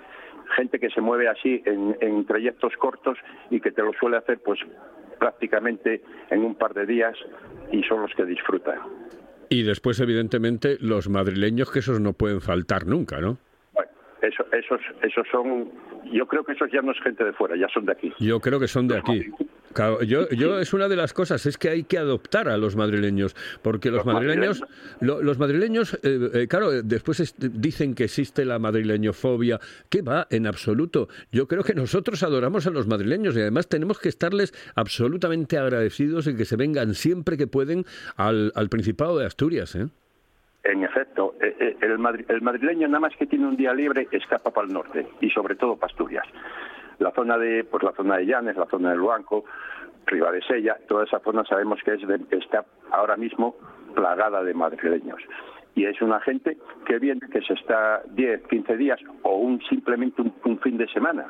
gente 0.57 0.79
que 0.79 0.91
se 0.91 1.01
mueve 1.01 1.29
así 1.29 1.61
en, 1.67 2.25
trayectos 2.27 2.75
cortos 2.77 3.19
y 3.51 3.61
que 3.61 3.73
te 3.73 3.83
lo 3.83 3.93
suele 3.95 4.17
hacer 4.17 4.39
pues 4.45 4.61
prácticamente 5.19 6.03
en 6.31 6.45
un 6.45 6.55
par 6.55 6.73
de 6.73 6.87
días 6.87 7.17
y 7.73 7.83
son 7.83 8.03
los 8.03 8.13
que 8.15 8.25
disfrutan. 8.25 8.79
Y 9.49 9.63
después, 9.63 10.01
evidentemente, 10.01 10.77
los 10.81 11.09
madrileños, 11.09 11.71
que 11.71 11.81
esos 11.81 12.01
no 12.01 12.13
pueden 12.13 12.41
faltar 12.41 12.87
nunca, 12.87 13.21
¿no? 13.21 13.39
Eso, 14.25 14.47
esos, 14.52 14.81
esos 15.02 15.26
son, 15.31 15.71
yo 16.11 16.26
creo 16.26 16.45
que 16.45 16.52
esos 16.52 16.71
ya 16.73 16.81
no 16.81 16.93
es 16.93 17.00
gente 17.02 17.25
de 17.25 17.33
fuera, 17.35 17.57
ya 17.57 17.69
son 17.69 17.85
de 17.85 17.93
aquí. 17.93 18.12
Yo 18.19 18.40
creo 18.40 18.59
que 18.59 18.69
son 18.69 18.88
de 18.88 18.97
aquí. 18.97 19.31
Yo, 20.07 20.28
yo 20.31 20.61
es 20.61 20.73
una 20.73 20.88
de 20.88 20.97
las 20.97 21.12
cosas, 21.12 21.45
es 21.47 21.59
que 21.59 21.69
hay 21.69 21.85
que 21.85 21.99
adoptar 21.99 22.49
a 22.49 22.57
los 22.57 22.76
madrileños, 22.76 23.35
porque 23.61 23.90
los, 23.90 24.07
madrileños, 24.07 24.62
los 25.00 25.38
madrileños, 25.38 25.95
eh, 26.02 26.31
eh, 26.33 26.47
claro, 26.49 26.71
después 26.83 27.35
dicen 27.38 27.95
que 27.95 28.04
existe 28.04 28.45
la 28.45 28.59
madrileñofobia, 28.59 29.59
que 29.90 30.02
va 30.02 30.26
en 30.31 30.47
absoluto. 30.47 31.09
Yo 31.33 31.49
creo 31.49 31.64
que 31.64 31.75
nosotros 31.75 32.23
adoramos 32.23 32.66
a 32.66 32.71
los 32.71 32.87
madrileños 32.87 33.37
y 33.37 33.40
además 33.40 33.69
tenemos 33.69 33.99
que 33.99 34.09
estarles 34.09 34.54
absolutamente 34.76 35.59
agradecidos 35.59 36.28
y 36.28 36.37
que 36.37 36.45
se 36.45 36.57
vengan 36.57 36.95
siempre 36.95 37.37
que 37.37 37.49
pueden 37.49 37.85
al, 38.16 38.52
al 38.54 38.69
Principado 38.69 39.19
de 39.19 39.26
Asturias. 39.26 39.75
¿eh? 39.75 39.88
En 40.64 40.83
efecto, 40.83 41.35
eh, 41.42 41.54
eh, 41.61 41.76
el, 41.83 41.99
madrileño 41.99 42.88
nada 42.88 43.00
más 43.00 43.14
que 43.16 43.26
tiene 43.26 43.47
un 43.47 43.56
día 43.56 43.75
libre 43.75 44.09
escapa 44.11 44.50
para 44.50 44.66
el 44.66 44.73
norte 44.73 45.06
y 45.21 45.28
sobre 45.28 45.56
todo 45.56 45.76
para 45.76 45.90
Asturias. 45.90 46.26
La 46.99 47.11
zona 47.11 47.37
de, 47.37 47.64
pues 47.64 47.83
la 47.83 47.92
zona 47.92 48.16
de 48.16 48.25
Llanes, 48.25 48.56
la 48.56 48.66
zona 48.66 48.90
del 48.90 48.99
Luanco, 48.99 49.44
Sella, 50.49 50.78
toda 50.88 51.04
esa 51.04 51.18
zona 51.21 51.44
sabemos 51.44 51.80
que 51.85 51.94
es 51.94 52.02
está 52.30 52.64
ahora 52.90 53.16
mismo 53.16 53.56
plagada 53.94 54.42
de 54.42 54.54
madrileños. 54.54 55.21
Y 55.75 55.85
es 55.85 56.00
una 56.00 56.21
gente 56.21 56.56
que 56.87 56.99
viene, 56.99 57.21
que 57.30 57.42
se 57.42 57.54
está 57.54 58.02
10, 58.11 58.47
15 58.49 58.76
días 58.76 59.00
o 59.23 59.37
un, 59.37 59.61
simplemente 59.68 60.23
un 60.23 60.59
fin 60.61 60.78
de 60.78 60.87
semana 60.88 61.26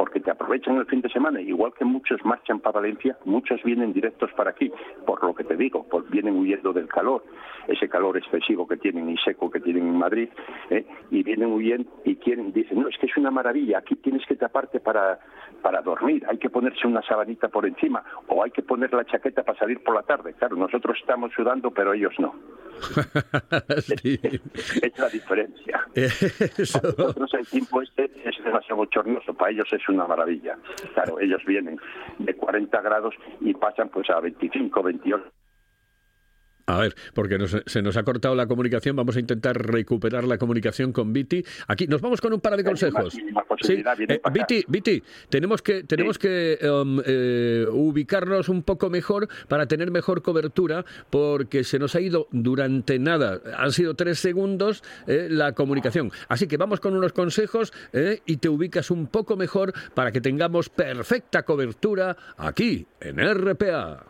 porque 0.00 0.18
te 0.18 0.30
aprovechan 0.30 0.78
el 0.78 0.86
fin 0.86 1.02
de 1.02 1.10
semana, 1.10 1.42
igual 1.42 1.74
que 1.78 1.84
muchos 1.84 2.24
marchan 2.24 2.58
para 2.58 2.80
Valencia, 2.80 3.18
muchos 3.26 3.62
vienen 3.62 3.92
directos 3.92 4.32
para 4.32 4.48
aquí, 4.48 4.72
por 5.04 5.22
lo 5.22 5.34
que 5.34 5.44
te 5.44 5.58
digo, 5.58 5.86
vienen 6.08 6.38
huyendo 6.38 6.72
del 6.72 6.88
calor, 6.88 7.22
ese 7.68 7.86
calor 7.86 8.16
excesivo 8.16 8.66
que 8.66 8.78
tienen 8.78 9.10
y 9.10 9.18
seco 9.18 9.50
que 9.50 9.60
tienen 9.60 9.86
en 9.88 9.98
Madrid, 9.98 10.30
¿eh? 10.70 10.86
y 11.10 11.22
vienen 11.22 11.52
huyendo 11.52 11.90
y 12.06 12.16
quieren, 12.16 12.50
dicen, 12.50 12.80
no, 12.80 12.88
es 12.88 12.96
que 12.96 13.08
es 13.08 13.16
una 13.18 13.30
maravilla, 13.30 13.76
aquí 13.76 13.94
tienes 13.96 14.24
que 14.24 14.36
taparte 14.36 14.80
para, 14.80 15.20
para 15.60 15.82
dormir, 15.82 16.24
hay 16.30 16.38
que 16.38 16.48
ponerse 16.48 16.86
una 16.86 17.02
sabanita 17.02 17.48
por 17.48 17.66
encima, 17.66 18.02
o 18.26 18.42
hay 18.42 18.52
que 18.52 18.62
poner 18.62 18.94
la 18.94 19.04
chaqueta 19.04 19.42
para 19.42 19.58
salir 19.58 19.82
por 19.84 19.94
la 19.94 20.02
tarde. 20.02 20.32
Claro, 20.32 20.56
nosotros 20.56 20.96
estamos 20.98 21.30
sudando, 21.34 21.72
pero 21.72 21.92
ellos 21.92 22.14
no. 22.18 22.34
es, 23.68 24.98
la 24.98 25.08
diferencia. 25.08 25.86
Nosotros 26.58 27.34
el 27.34 27.46
tiempo 27.46 27.82
este 27.82 28.10
es 28.24 28.44
demasiado 28.44 28.76
bochornoso, 28.76 29.34
para 29.34 29.52
ellos 29.52 29.68
es 29.72 29.88
una 29.88 30.06
maravilla. 30.06 30.56
Claro, 30.94 31.20
ellos 31.20 31.42
vienen 31.46 31.78
de 32.18 32.34
40 32.34 32.80
grados 32.80 33.14
y 33.40 33.54
pasan 33.54 33.88
pues 33.88 34.08
a 34.10 34.20
25, 34.20 34.82
28 34.82 35.32
a 36.76 36.80
ver, 36.80 36.94
porque 37.14 37.38
se 37.66 37.82
nos 37.82 37.96
ha 37.96 38.02
cortado 38.02 38.34
la 38.34 38.46
comunicación, 38.46 38.96
vamos 38.96 39.16
a 39.16 39.20
intentar 39.20 39.56
recuperar 39.56 40.24
la 40.24 40.38
comunicación 40.38 40.92
con 40.92 41.12
Viti. 41.12 41.44
Aquí 41.66 41.86
nos 41.86 42.00
vamos 42.00 42.20
con 42.20 42.32
un 42.32 42.40
par 42.40 42.56
de 42.56 42.64
consejos. 42.64 43.14
Sí. 43.60 43.82
Eh, 44.08 44.20
Viti, 44.32 44.64
Viti, 44.68 45.02
tenemos 45.28 45.62
que 45.62 45.82
tenemos 45.84 46.18
que 46.18 46.58
um, 46.62 47.00
eh, 47.04 47.66
ubicarnos 47.70 48.48
un 48.48 48.62
poco 48.62 48.90
mejor 48.90 49.28
para 49.48 49.66
tener 49.66 49.90
mejor 49.90 50.22
cobertura, 50.22 50.84
porque 51.10 51.64
se 51.64 51.78
nos 51.78 51.94
ha 51.94 52.00
ido 52.00 52.28
durante 52.30 52.98
nada, 52.98 53.40
han 53.56 53.72
sido 53.72 53.94
tres 53.94 54.18
segundos 54.18 54.82
eh, 55.06 55.28
la 55.30 55.52
comunicación. 55.52 56.10
Así 56.28 56.46
que 56.46 56.56
vamos 56.56 56.80
con 56.80 56.96
unos 56.96 57.12
consejos 57.12 57.72
y 58.26 58.36
te 58.36 58.48
ubicas 58.48 58.90
un 58.90 59.06
poco 59.06 59.36
mejor 59.36 59.72
para 59.94 60.12
que 60.12 60.20
tengamos 60.20 60.68
perfecta 60.68 61.42
cobertura 61.42 62.16
aquí 62.36 62.86
en 63.00 63.18
RPA. 63.18 64.09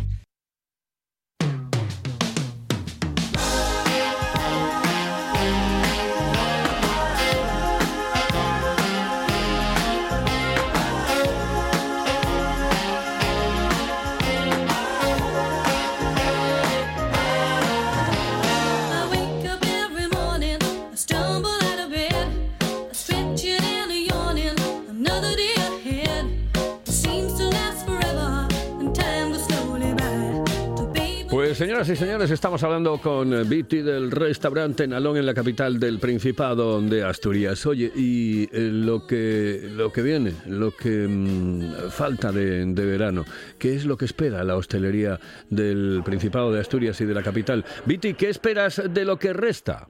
Y 31.89 31.95
señores, 31.95 32.29
estamos 32.29 32.63
hablando 32.63 32.99
con 32.99 33.31
Viti 33.49 33.81
del 33.81 34.11
restaurante 34.11 34.87
Nalón 34.87 35.17
en 35.17 35.25
la 35.25 35.33
capital 35.33 35.79
del 35.79 35.99
Principado 35.99 36.79
de 36.79 37.03
Asturias. 37.03 37.65
Oye, 37.65 37.89
y 37.95 38.43
eh, 38.43 38.69
lo 38.71 39.07
que 39.07 39.61
lo 39.63 39.91
que 39.91 40.03
viene, 40.03 40.31
lo 40.47 40.69
que 40.71 41.07
mm, 41.07 41.89
falta 41.89 42.31
de, 42.31 42.65
de 42.65 42.85
verano, 42.85 43.25
¿qué 43.57 43.73
es 43.73 43.85
lo 43.85 43.97
que 43.97 44.05
espera 44.05 44.43
la 44.43 44.57
hostelería 44.57 45.17
del 45.49 46.03
Principado 46.05 46.51
de 46.51 46.59
Asturias 46.59 47.01
y 47.01 47.05
de 47.05 47.15
la 47.15 47.23
capital? 47.23 47.65
Viti, 47.87 48.13
¿qué 48.13 48.29
esperas 48.29 48.93
de 48.93 49.03
lo 49.03 49.17
que 49.17 49.33
resta? 49.33 49.87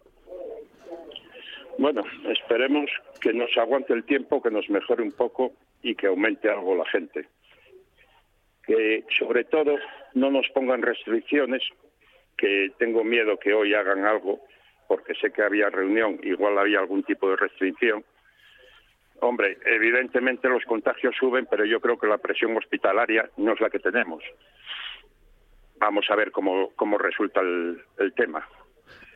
Bueno, 1.77 2.03
esperemos 2.31 2.89
que 3.19 3.33
nos 3.33 3.50
aguante 3.57 3.91
el 3.91 4.05
tiempo, 4.05 4.41
que 4.41 4.50
nos 4.50 4.69
mejore 4.69 5.03
un 5.03 5.12
poco 5.12 5.51
y 5.83 5.95
que 5.95 6.07
aumente 6.07 6.50
algo 6.50 6.74
la 6.74 6.86
gente. 6.86 7.27
Que 8.65 9.03
sobre 9.19 9.43
todo 9.43 9.75
no 10.13 10.32
nos 10.32 10.48
pongan 10.50 10.82
restricciones, 10.82 11.63
que 12.38 12.72
tengo 12.77 13.03
miedo 13.03 13.38
que 13.38 13.53
hoy 13.53 13.74
hagan 13.74 14.06
algo, 14.06 14.41
porque 14.88 15.13
sé 15.15 15.32
que 15.32 15.44
había 15.44 15.70
reunión, 15.70 16.20
igual 16.24 16.58
había 16.58 16.80
algún 16.80 17.03
tipo 17.03 17.30
de 17.30 17.36
restricción. 17.36 18.03
Hombre, 19.20 19.58
evidentemente 19.65 20.50
los 20.50 20.65
contagios 20.65 21.15
suben, 21.15 21.46
pero 21.46 21.63
yo 21.65 21.80
creo 21.80 22.00
que 22.00 22.08
la 22.08 22.18
presión 22.18 22.58
hospitalaria 22.58 23.30
no 23.38 23.53
es 23.53 23.62
la 23.62 23.70
que 23.70 23.80
tenemos. 23.80 24.24
Vamos 25.77 26.06
a 26.10 26.15
ver 26.15 26.32
cómo, 26.32 26.72
cómo 26.75 26.98
resulta 26.98 27.41
el, 27.41 27.82
el 28.00 28.13
tema. 28.13 28.48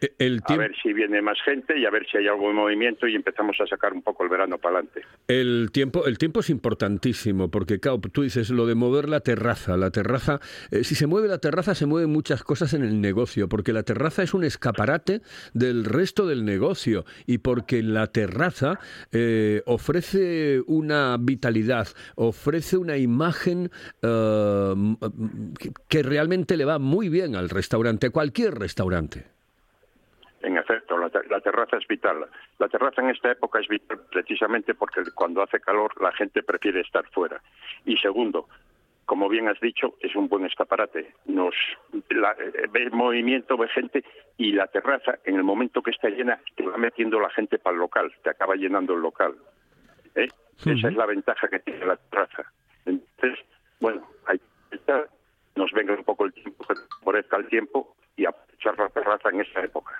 Eh, 0.02 0.14
El 0.20 0.42
A 0.46 0.58
ver 0.58 0.74
si 0.82 0.94
viene 0.94 1.22
más 1.22 1.38
gente 1.44 1.78
y 1.80 1.86
a 1.86 1.90
ver 1.90 2.06
si 2.12 2.18
hay 2.18 2.28
algo 2.28 2.48
de 2.50 2.54
movimiento 2.54 3.08
y 3.08 3.16
empezamos 3.16 3.56
a 3.62 3.68
sacar 3.68 3.94
un 3.94 4.02
poco 4.02 4.24
el 4.24 4.30
verano 4.30 4.58
para 4.58 4.80
adelante. 4.80 5.02
El 5.28 5.70
tiempo, 5.72 6.06
el 6.06 6.18
tiempo 6.18 6.42
es 6.42 6.50
importantísimo 6.50 7.50
porque, 7.50 7.80
claro, 7.80 8.00
tú 8.12 8.24
dices 8.24 8.50
lo 8.50 8.66
de 8.66 8.76
mover 8.76 9.08
la 9.10 9.22
terraza. 9.22 9.78
La 9.78 9.92
terraza, 9.92 10.40
eh, 10.72 10.84
si 10.84 10.96
se 10.96 11.08
mueve 11.08 11.28
la 11.28 11.38
terraza, 11.40 11.76
se 11.76 11.86
mueven 11.86 12.10
muchas 12.12 12.44
cosas 12.44 12.74
en 12.74 12.84
el 12.84 13.00
negocio, 13.02 13.48
porque 13.50 13.74
la 13.74 13.84
terraza 13.84 14.24
es 14.24 14.34
un 14.34 14.44
escaparate 14.44 15.22
del 15.54 15.86
resto 15.86 16.28
del 16.28 16.46
negocio 16.46 17.06
y 17.26 17.38
porque 17.40 17.82
la 17.82 18.08
terraza 18.08 18.80
eh, 19.12 19.62
ofrece 19.66 20.62
una 20.68 21.18
vitalidad, 21.20 21.88
ofrece 22.16 22.78
una 22.78 22.98
imagen 22.98 23.72
eh, 24.02 24.74
que- 25.90 26.04
realmente 26.04 26.58
le 26.58 26.66
va 26.66 26.78
muy 26.80 27.10
bien 27.10 27.36
al 27.36 27.50
restaurante, 27.50 28.10
cualquier 28.10 28.54
restaurante. 28.56 29.35
En 30.46 30.58
efecto, 30.58 30.98
la, 30.98 31.10
te- 31.10 31.28
la 31.28 31.42
terraza 31.42 31.78
es 31.78 31.88
vital. 31.88 32.28
La 32.60 32.68
terraza 32.68 33.02
en 33.02 33.10
esta 33.10 33.32
época 33.32 33.60
es 33.60 33.68
vital 33.68 34.00
precisamente 34.12 34.76
porque 34.76 35.02
cuando 35.16 35.42
hace 35.42 35.60
calor 35.60 36.00
la 36.02 36.12
gente 36.12 36.44
prefiere 36.44 36.82
estar 36.82 37.06
fuera. 37.10 37.42
Y 37.86 37.98
segundo, 37.98 38.48
como 39.06 39.28
bien 39.28 39.48
has 39.48 39.60
dicho, 39.60 39.96
es 40.02 40.16
un 40.16 40.28
buen 40.28 40.46
escaparate. 40.46 41.14
Nos 41.26 41.56
la, 42.10 42.32
eh, 42.34 42.68
ve 42.72 42.90
movimiento, 42.92 43.58
ve 43.58 43.68
gente 43.70 44.04
y 44.38 44.52
la 44.52 44.68
terraza, 44.68 45.18
en 45.24 45.36
el 45.36 45.44
momento 45.44 45.82
que 45.82 45.92
está 45.92 46.10
llena, 46.10 46.40
te 46.56 46.64
va 46.64 46.78
metiendo 46.78 47.20
la 47.20 47.30
gente 47.32 47.58
para 47.58 47.74
el 47.74 47.80
local, 47.80 48.14
te 48.24 48.30
acaba 48.30 48.56
llenando 48.56 48.94
el 48.94 49.02
local. 49.02 49.34
¿eh? 50.16 50.28
Esa 50.60 50.88
es 50.90 50.96
la 50.96 51.06
ventaja 51.08 51.48
que 51.48 51.60
tiene 51.60 51.86
la 51.86 51.98
terraza. 51.98 52.44
Entonces, 52.86 53.40
bueno, 53.80 54.08
hay 54.28 54.40
que 54.70 54.76
estar, 54.76 55.10
nos 55.56 55.72
venga 55.72 55.94
un 55.94 56.04
poco 56.04 56.26
el 56.26 56.34
tiempo, 56.34 56.66
que 56.68 56.76
favorezca 57.00 57.38
el 57.38 57.48
tiempo 57.48 57.96
y 58.16 58.26
aprovechar 58.26 58.78
la 58.78 58.90
terraza 58.90 59.30
en 59.30 59.42
esta 59.42 59.62
época. 59.64 60.00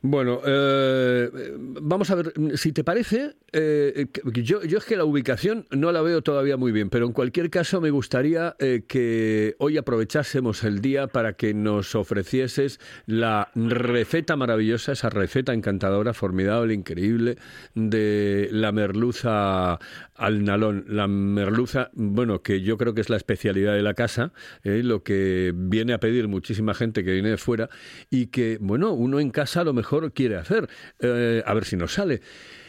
Bueno, 0.00 0.40
eh, 0.44 1.30
vamos 1.58 2.10
a 2.10 2.14
ver, 2.16 2.32
si 2.54 2.72
te 2.72 2.84
parece, 2.84 3.36
eh, 3.52 4.06
yo, 4.34 4.62
yo 4.62 4.78
es 4.78 4.84
que 4.84 4.96
la 4.96 5.04
ubicación 5.04 5.66
no 5.70 5.92
la 5.92 6.02
veo 6.02 6.22
todavía 6.22 6.56
muy 6.56 6.72
bien, 6.72 6.90
pero 6.90 7.06
en 7.06 7.12
cualquier 7.12 7.50
caso 7.50 7.80
me 7.80 7.90
gustaría 7.90 8.56
eh, 8.58 8.82
que 8.86 9.54
hoy 9.58 9.76
aprovechásemos 9.76 10.64
el 10.64 10.80
día 10.80 11.06
para 11.06 11.34
que 11.34 11.54
nos 11.54 11.94
ofrecieses 11.94 12.80
la 13.06 13.50
receta 13.54 14.36
maravillosa, 14.36 14.92
esa 14.92 15.10
receta 15.10 15.52
encantadora, 15.52 16.14
formidable, 16.14 16.74
increíble, 16.74 17.36
de 17.74 18.48
la 18.52 18.72
merluza 18.72 19.78
al 20.14 20.44
nalón. 20.44 20.84
La 20.88 21.08
merluza, 21.08 21.90
bueno, 21.94 22.42
que 22.42 22.60
yo 22.62 22.78
creo 22.78 22.94
que 22.94 23.00
es 23.00 23.10
la 23.10 23.16
especialidad 23.16 23.74
de 23.74 23.82
la 23.82 23.94
casa, 23.94 24.32
eh, 24.62 24.82
lo 24.84 25.02
que 25.02 25.52
viene 25.54 25.92
a 25.92 25.98
pedir 25.98 26.28
muchísima 26.28 26.74
gente 26.74 27.04
que 27.04 27.12
viene 27.12 27.30
de 27.30 27.38
fuera 27.38 27.68
y 28.10 28.26
que, 28.26 28.58
bueno, 28.60 28.92
uno 28.92 29.20
en 29.20 29.30
casa 29.30 29.60
a 29.60 29.64
lo 29.72 29.76
mejor 29.76 30.12
quiere 30.12 30.36
hacer. 30.36 30.68
Eh, 31.00 31.42
a 31.44 31.54
ver 31.54 31.64
si 31.64 31.76
nos 31.76 31.92
sale. 31.92 32.20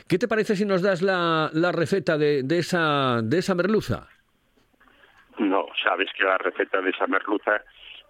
¿Qué 0.08 0.18
te 0.18 0.28
parece 0.28 0.56
si 0.56 0.66
nos 0.66 0.82
das 0.82 1.02
la, 1.02 1.50
la 1.54 1.72
receta 1.72 2.18
de, 2.18 2.44
de 2.44 2.60
esa, 2.60 3.22
de 3.24 3.38
esa 3.40 3.56
merluza? 3.56 4.08
No, 5.40 5.66
sabes 5.84 6.10
que 6.18 6.24
la 6.24 6.38
receta 6.38 6.82
de 6.82 6.90
esa 6.90 7.08
merluza 7.08 7.62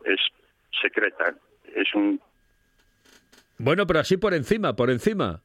es 0.05 0.19
secreta. 0.81 1.35
Es 1.75 1.93
un 1.95 2.19
Bueno, 3.57 3.85
pero 3.87 3.99
así 3.99 4.17
por 4.17 4.33
encima, 4.33 4.75
por 4.75 4.89
encima. 4.89 5.41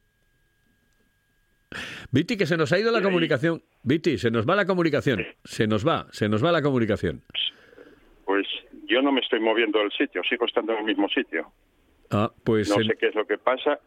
Viti, 2.11 2.35
que 2.37 2.45
se 2.47 2.57
nos 2.57 2.71
ha 2.73 2.79
ido 2.79 2.91
la 2.91 3.01
comunicación. 3.01 3.61
Viti, 3.83 4.17
se 4.17 4.31
nos 4.31 4.47
va 4.47 4.55
la 4.55 4.65
comunicación. 4.65 5.25
Se 5.43 5.67
nos 5.67 5.87
va, 5.87 6.07
se 6.11 6.27
nos 6.27 6.43
va 6.43 6.51
la 6.51 6.61
comunicación. 6.61 7.21
pues 8.25 8.47
yo 8.87 9.01
no 9.03 9.11
me 9.11 9.21
estoy 9.21 9.39
moviendo 9.39 9.77
del 9.79 9.91
sitio, 9.91 10.23
sigo 10.27 10.45
estando 10.45 10.73
en 10.73 10.79
el 10.79 10.85
mismo 10.85 11.07
sitio. 11.09 11.51
Ah, 12.11 12.31
pues 12.43 12.69
No 12.69 12.75
sé 12.83 12.95
qué 12.99 13.07
es 13.07 13.15
lo 13.15 13.25
que 13.25 13.37
pasa. 13.37 13.79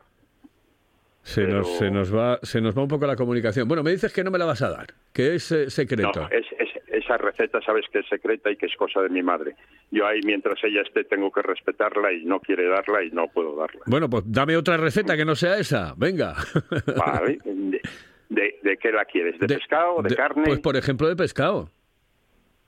se 1.22 1.42
nos, 1.46 1.66
pero- 1.68 1.78
se 1.78 1.90
nos 1.90 2.14
va, 2.14 2.38
se 2.42 2.60
nos 2.60 2.76
va 2.76 2.82
un 2.82 2.88
poco 2.88 3.06
la 3.06 3.16
comunicación. 3.16 3.68
Bueno, 3.68 3.82
me 3.82 3.90
dices 3.92 4.12
que 4.12 4.24
no 4.24 4.30
me 4.30 4.38
la 4.38 4.44
vas 4.44 4.62
a 4.62 4.70
dar, 4.70 4.88
que 5.12 5.34
es 5.36 5.50
eh, 5.52 5.70
secreto. 5.70 6.20
No, 6.22 6.28
es, 6.30 6.46
es- 6.58 6.82
esa 6.92 7.16
receta 7.16 7.60
sabes 7.62 7.86
que 7.90 8.00
es 8.00 8.06
secreta 8.08 8.50
y 8.50 8.56
que 8.56 8.66
es 8.66 8.76
cosa 8.76 9.00
de 9.00 9.08
mi 9.08 9.22
madre. 9.22 9.56
Yo 9.90 10.06
ahí 10.06 10.20
mientras 10.24 10.62
ella 10.62 10.82
esté 10.82 11.04
tengo 11.04 11.32
que 11.32 11.42
respetarla 11.42 12.12
y 12.12 12.24
no 12.24 12.38
quiere 12.38 12.68
darla 12.68 13.02
y 13.02 13.10
no 13.10 13.28
puedo 13.28 13.56
darla. 13.56 13.80
Bueno, 13.86 14.08
pues 14.10 14.24
dame 14.26 14.56
otra 14.56 14.76
receta 14.76 15.16
que 15.16 15.24
no 15.24 15.34
sea 15.34 15.58
esa. 15.58 15.94
Venga. 15.96 16.34
Vale. 16.96 17.38
¿De, 17.44 17.80
de, 18.28 18.58
de 18.62 18.76
qué 18.76 18.92
la 18.92 19.04
quieres? 19.06 19.38
¿De, 19.40 19.46
pescado? 19.48 20.02
¿De, 20.02 20.10
de- 20.10 20.16
carne? 20.16 20.42
Pues 20.44 20.60
por 20.60 20.76
ejemplo 20.76 21.08
de 21.08 21.16
pescado. 21.16 21.70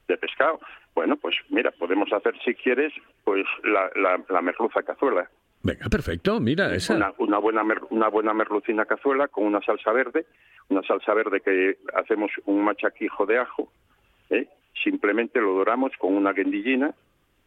de 0.09 0.17
pescado. 0.17 0.59
Bueno, 0.95 1.17
pues 1.17 1.37
mira, 1.51 1.71
podemos 1.73 2.13
hacer 2.13 2.35
si 2.45 2.55
quieres, 2.55 2.93
pues 3.25 3.45
la, 3.65 3.91
la, 4.01 4.23
la 4.29 4.41
merluza 4.43 4.83
cazuela. 4.83 5.29
Venga, 5.65 5.89
perfecto, 5.89 6.39
mira, 6.41 6.75
esa. 6.75 6.95
Una, 6.95 7.13
una 7.19 7.39
buena 7.39 7.65
mer- 7.65 7.81
una 7.91 8.09
buena 8.09 8.35
merlucina 8.35 8.85
cazuela 8.85 9.29
con 9.29 9.45
una 9.47 9.61
salsa 9.63 9.93
verde, 9.93 10.27
una 10.69 10.83
salsa 10.83 11.15
verde 11.15 11.41
que 11.41 11.79
hacemos 11.95 12.31
un 12.45 12.63
machaquijo 12.63 13.25
de 13.25 13.39
ajo, 13.39 13.73
¿eh? 14.31 14.47
simplemente 14.83 15.41
lo 15.41 15.55
doramos 15.55 15.93
con 15.99 16.15
una 16.15 16.33
guendillina, 16.33 16.95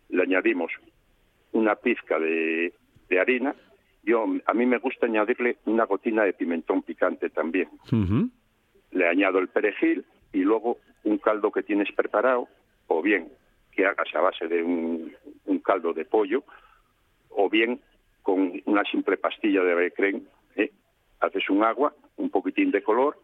le 0.10 0.24
añadimos 0.24 0.72
una 1.52 1.76
pizca 1.76 2.18
de, 2.20 2.74
de 3.08 3.20
harina, 3.20 3.54
yo 4.04 4.26
a 4.46 4.54
mí 4.54 4.66
me 4.66 4.80
gusta 4.80 5.06
añadirle 5.06 5.58
una 5.66 5.84
gotina 5.86 6.24
de 6.24 6.34
pimentón 6.34 6.82
picante 6.82 7.30
también. 7.30 7.70
Le 8.92 9.08
añado 9.08 9.38
el 9.40 9.50
perejil 9.50 10.06
y 10.34 10.40
luego 10.40 10.78
un 11.04 11.18
caldo 11.20 11.52
que 11.52 11.62
tienes 11.62 11.92
preparado, 11.94 12.48
o 12.88 13.02
bien 13.04 13.28
que 13.74 13.86
hagas 13.86 14.08
a 14.16 14.22
base 14.22 14.48
de 14.48 14.64
un, 14.64 15.14
un 15.46 15.60
caldo 15.60 15.94
de 15.94 16.06
pollo, 16.06 16.44
o 17.30 17.50
bien 17.50 17.80
con 18.28 18.62
una 18.66 18.84
simple 18.84 19.16
pastilla 19.16 19.64
de 19.64 19.74
becrén, 19.74 20.28
¿eh? 20.58 20.70
haces 21.22 21.50
un 21.50 21.64
agua, 21.64 21.94
un 22.18 22.30
poquitín 22.30 22.72
de 22.72 22.84
color 22.84 23.18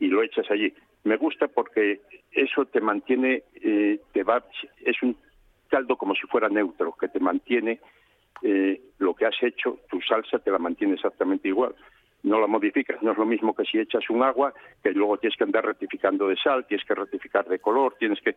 y 0.00 0.08
lo 0.08 0.24
echas 0.24 0.50
allí. 0.50 0.74
Me 1.04 1.16
gusta 1.18 1.46
porque 1.46 2.00
eso 2.32 2.64
te 2.64 2.80
mantiene, 2.80 3.44
eh, 3.62 4.00
te 4.12 4.24
va, 4.24 4.44
es 4.84 5.00
un 5.04 5.16
caldo 5.68 5.96
como 5.96 6.16
si 6.16 6.26
fuera 6.26 6.48
neutro, 6.48 6.96
que 7.00 7.06
te 7.06 7.20
mantiene 7.20 7.78
eh, 8.42 8.80
lo 8.98 9.14
que 9.14 9.26
has 9.26 9.40
hecho, 9.40 9.78
tu 9.88 10.00
salsa 10.00 10.40
te 10.40 10.50
la 10.50 10.58
mantiene 10.58 10.94
exactamente 10.94 11.46
igual. 11.46 11.76
No 12.24 12.40
la 12.40 12.48
modificas, 12.48 13.00
no 13.04 13.12
es 13.12 13.18
lo 13.18 13.26
mismo 13.26 13.54
que 13.54 13.64
si 13.64 13.78
echas 13.78 14.10
un 14.10 14.24
agua, 14.24 14.52
que 14.82 14.90
luego 14.90 15.16
tienes 15.18 15.38
que 15.38 15.44
andar 15.44 15.64
rectificando 15.64 16.26
de 16.26 16.34
sal, 16.38 16.66
tienes 16.66 16.84
que 16.84 16.96
rectificar 16.96 17.46
de 17.46 17.60
color, 17.60 17.94
tienes 18.00 18.20
que... 18.20 18.34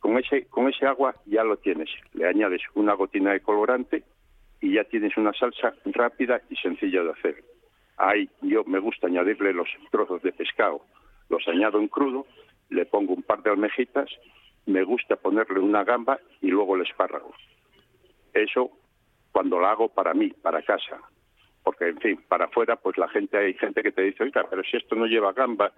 Con 0.00 0.18
ese, 0.18 0.46
con 0.46 0.68
ese 0.68 0.84
agua 0.84 1.14
ya 1.26 1.44
lo 1.44 1.58
tienes. 1.58 1.90
Le 2.12 2.26
añades 2.26 2.60
una 2.74 2.94
gotina 2.94 3.32
de 3.32 3.40
colorante 3.40 4.02
y 4.64 4.72
ya 4.72 4.84
tienes 4.84 5.14
una 5.18 5.34
salsa 5.34 5.74
rápida 5.84 6.40
y 6.48 6.56
sencilla 6.56 7.02
de 7.02 7.10
hacer. 7.10 7.44
Ahí 7.98 8.30
yo 8.40 8.64
me 8.64 8.78
gusta 8.78 9.08
añadirle 9.08 9.52
los 9.52 9.68
trozos 9.90 10.22
de 10.22 10.32
pescado. 10.32 10.80
Los 11.28 11.46
añado 11.46 11.78
en 11.78 11.88
crudo, 11.88 12.26
le 12.70 12.86
pongo 12.86 13.12
un 13.12 13.22
par 13.22 13.42
de 13.42 13.50
almejitas, 13.50 14.08
me 14.64 14.82
gusta 14.82 15.16
ponerle 15.16 15.60
una 15.60 15.84
gamba 15.84 16.18
y 16.40 16.48
luego 16.48 16.76
el 16.76 16.82
espárrago. 16.82 17.34
Eso 18.32 18.70
cuando 19.32 19.58
lo 19.58 19.66
hago 19.66 19.88
para 19.90 20.14
mí, 20.14 20.30
para 20.30 20.62
casa. 20.62 20.98
Porque, 21.62 21.88
en 21.88 22.00
fin, 22.00 22.20
para 22.26 22.46
afuera, 22.46 22.76
pues 22.76 22.96
la 22.96 23.08
gente, 23.08 23.36
hay 23.36 23.52
gente 23.54 23.82
que 23.82 23.92
te 23.92 24.00
dice, 24.00 24.22
oiga, 24.22 24.46
pero 24.48 24.62
si 24.62 24.78
esto 24.78 24.94
no 24.96 25.04
lleva 25.04 25.34
gamba, 25.34 25.72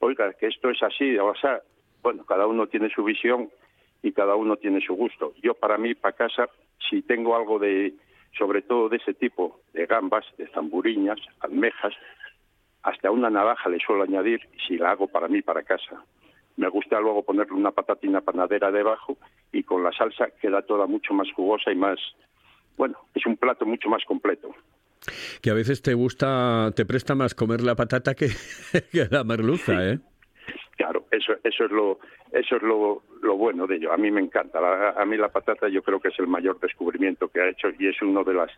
oiga, 0.00 0.32
que 0.32 0.48
esto 0.48 0.68
es 0.68 0.82
así, 0.82 1.16
o 1.16 1.34
sea, 1.36 1.62
bueno, 2.02 2.24
cada 2.24 2.48
uno 2.48 2.66
tiene 2.66 2.90
su 2.90 3.04
visión 3.04 3.50
y 4.02 4.10
cada 4.10 4.34
uno 4.34 4.56
tiene 4.56 4.80
su 4.80 4.94
gusto. 4.94 5.32
Yo 5.40 5.54
para 5.54 5.78
mí, 5.78 5.94
para 5.94 6.16
casa, 6.16 6.48
si 6.90 7.02
tengo 7.02 7.36
algo 7.36 7.60
de, 7.60 7.94
sobre 8.36 8.62
todo 8.62 8.88
de 8.88 8.96
ese 8.96 9.14
tipo, 9.14 9.60
de 9.72 9.86
gambas, 9.86 10.24
de 10.38 10.48
zamburiñas, 10.48 11.18
almejas, 11.40 11.94
hasta 12.82 13.10
una 13.10 13.30
navaja 13.30 13.68
le 13.68 13.78
suelo 13.78 14.02
añadir 14.02 14.40
si 14.66 14.76
la 14.76 14.92
hago 14.92 15.06
para 15.06 15.28
mí, 15.28 15.42
para 15.42 15.62
casa. 15.62 16.04
Me 16.56 16.68
gusta 16.68 17.00
luego 17.00 17.22
ponerle 17.22 17.54
una 17.54 17.70
patatina 17.70 18.20
panadera 18.20 18.70
debajo 18.70 19.16
y 19.52 19.62
con 19.62 19.82
la 19.82 19.92
salsa 19.92 20.28
queda 20.40 20.62
toda 20.62 20.86
mucho 20.86 21.14
más 21.14 21.28
jugosa 21.34 21.72
y 21.72 21.76
más, 21.76 21.98
bueno, 22.76 22.98
es 23.14 23.24
un 23.26 23.36
plato 23.36 23.64
mucho 23.64 23.88
más 23.88 24.04
completo. 24.04 24.54
Que 25.40 25.50
a 25.50 25.54
veces 25.54 25.82
te 25.82 25.94
gusta, 25.94 26.70
te 26.76 26.84
presta 26.84 27.14
más 27.14 27.34
comer 27.34 27.62
la 27.62 27.74
patata 27.74 28.14
que, 28.14 28.28
que 28.92 29.08
la 29.10 29.24
merluza, 29.24 29.72
¿eh? 29.88 30.00
Eso, 31.22 31.38
eso 31.44 31.64
es 31.64 31.70
lo, 31.70 31.98
eso 32.32 32.56
es 32.56 32.62
lo, 32.62 33.02
lo 33.22 33.36
bueno 33.36 33.66
de 33.66 33.76
ello. 33.76 33.92
A 33.92 33.96
mí 33.96 34.10
me 34.10 34.20
encanta. 34.20 34.58
A 35.00 35.04
mí 35.04 35.16
la 35.16 35.28
patata 35.28 35.68
yo 35.68 35.82
creo 35.82 36.00
que 36.00 36.08
es 36.08 36.18
el 36.18 36.26
mayor 36.26 36.58
descubrimiento 36.58 37.28
que 37.28 37.40
ha 37.40 37.48
hecho 37.48 37.68
y 37.78 37.88
es 37.88 38.00
uno 38.02 38.24
de 38.24 38.34
los 38.34 38.50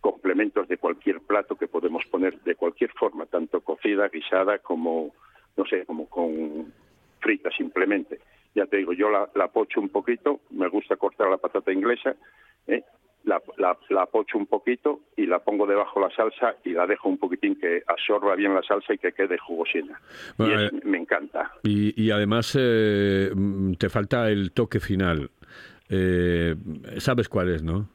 complementos 0.00 0.68
de 0.68 0.78
cualquier 0.78 1.20
plato 1.20 1.56
que 1.56 1.66
podemos 1.66 2.04
poner 2.06 2.40
de 2.42 2.54
cualquier 2.54 2.92
forma, 2.92 3.26
tanto 3.26 3.60
cocida, 3.60 4.08
guisada, 4.08 4.58
como, 4.58 5.14
no 5.56 5.66
sé, 5.66 5.84
como 5.84 6.08
con 6.08 6.72
frita 7.18 7.50
simplemente. 7.50 8.20
Ya 8.54 8.66
te 8.66 8.76
digo, 8.76 8.92
yo 8.92 9.10
la, 9.10 9.28
la 9.34 9.48
pocho 9.48 9.80
un 9.80 9.88
poquito, 9.88 10.40
me 10.50 10.68
gusta 10.68 10.96
cortar 10.96 11.28
la 11.28 11.38
patata 11.38 11.72
inglesa, 11.72 12.14
¿eh? 12.68 12.82
La, 13.26 13.42
la, 13.58 13.76
la 13.90 14.06
pocho 14.06 14.38
un 14.38 14.46
poquito 14.46 15.00
y 15.16 15.26
la 15.26 15.40
pongo 15.40 15.66
debajo 15.66 16.00
la 16.00 16.08
salsa 16.16 16.56
y 16.64 16.70
la 16.70 16.86
dejo 16.86 17.08
un 17.10 17.18
poquitín 17.18 17.56
que 17.60 17.82
absorba 17.86 18.34
bien 18.36 18.54
la 18.54 18.62
salsa 18.62 18.94
y 18.94 18.98
que 18.98 19.12
quede 19.12 19.36
jugosina. 19.36 20.00
Bueno, 20.38 20.62
y 20.62 20.64
es- 20.66 20.72
eh, 20.72 20.80
me 20.84 20.96
encanta. 20.98 21.52
Y, 21.62 22.02
y 22.02 22.10
además 22.10 22.56
eh, 22.58 23.30
mm, 23.34 23.74
te 23.74 23.88
falta 23.90 24.30
el 24.30 24.52
toque 24.52 24.80
final. 24.80 25.30
Eh, 25.90 26.54
¿Sabes 26.98 27.28
cuál 27.28 27.50
es, 27.50 27.62
no? 27.62 27.88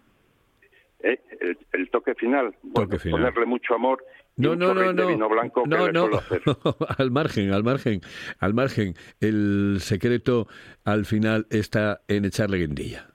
¿eh? 1.02 1.20
El, 1.40 1.58
el 1.74 1.90
toque 1.90 2.14
final, 2.16 2.54
bueno, 2.62 2.90
Toque 2.90 3.00
final. 3.00 3.20
ponerle 3.20 3.46
mucho 3.46 3.74
amor 3.74 4.04
No, 4.38 4.56
no, 4.56 4.74
no, 4.74 5.08
vino 5.08 5.28
blanco 5.30 5.64
que 5.64 5.70
no, 5.70 5.92
no. 5.92 6.10
al 6.98 7.12
margen, 7.12 7.52
al 7.54 7.64
margen, 7.64 8.02
al 8.40 8.54
margen. 8.54 8.94
El 9.20 9.78
secreto 9.80 10.48
al 10.86 11.06
final 11.06 11.48
está 11.50 12.02
en 12.08 12.26
echarle 12.26 12.58
guindilla. 12.60 13.08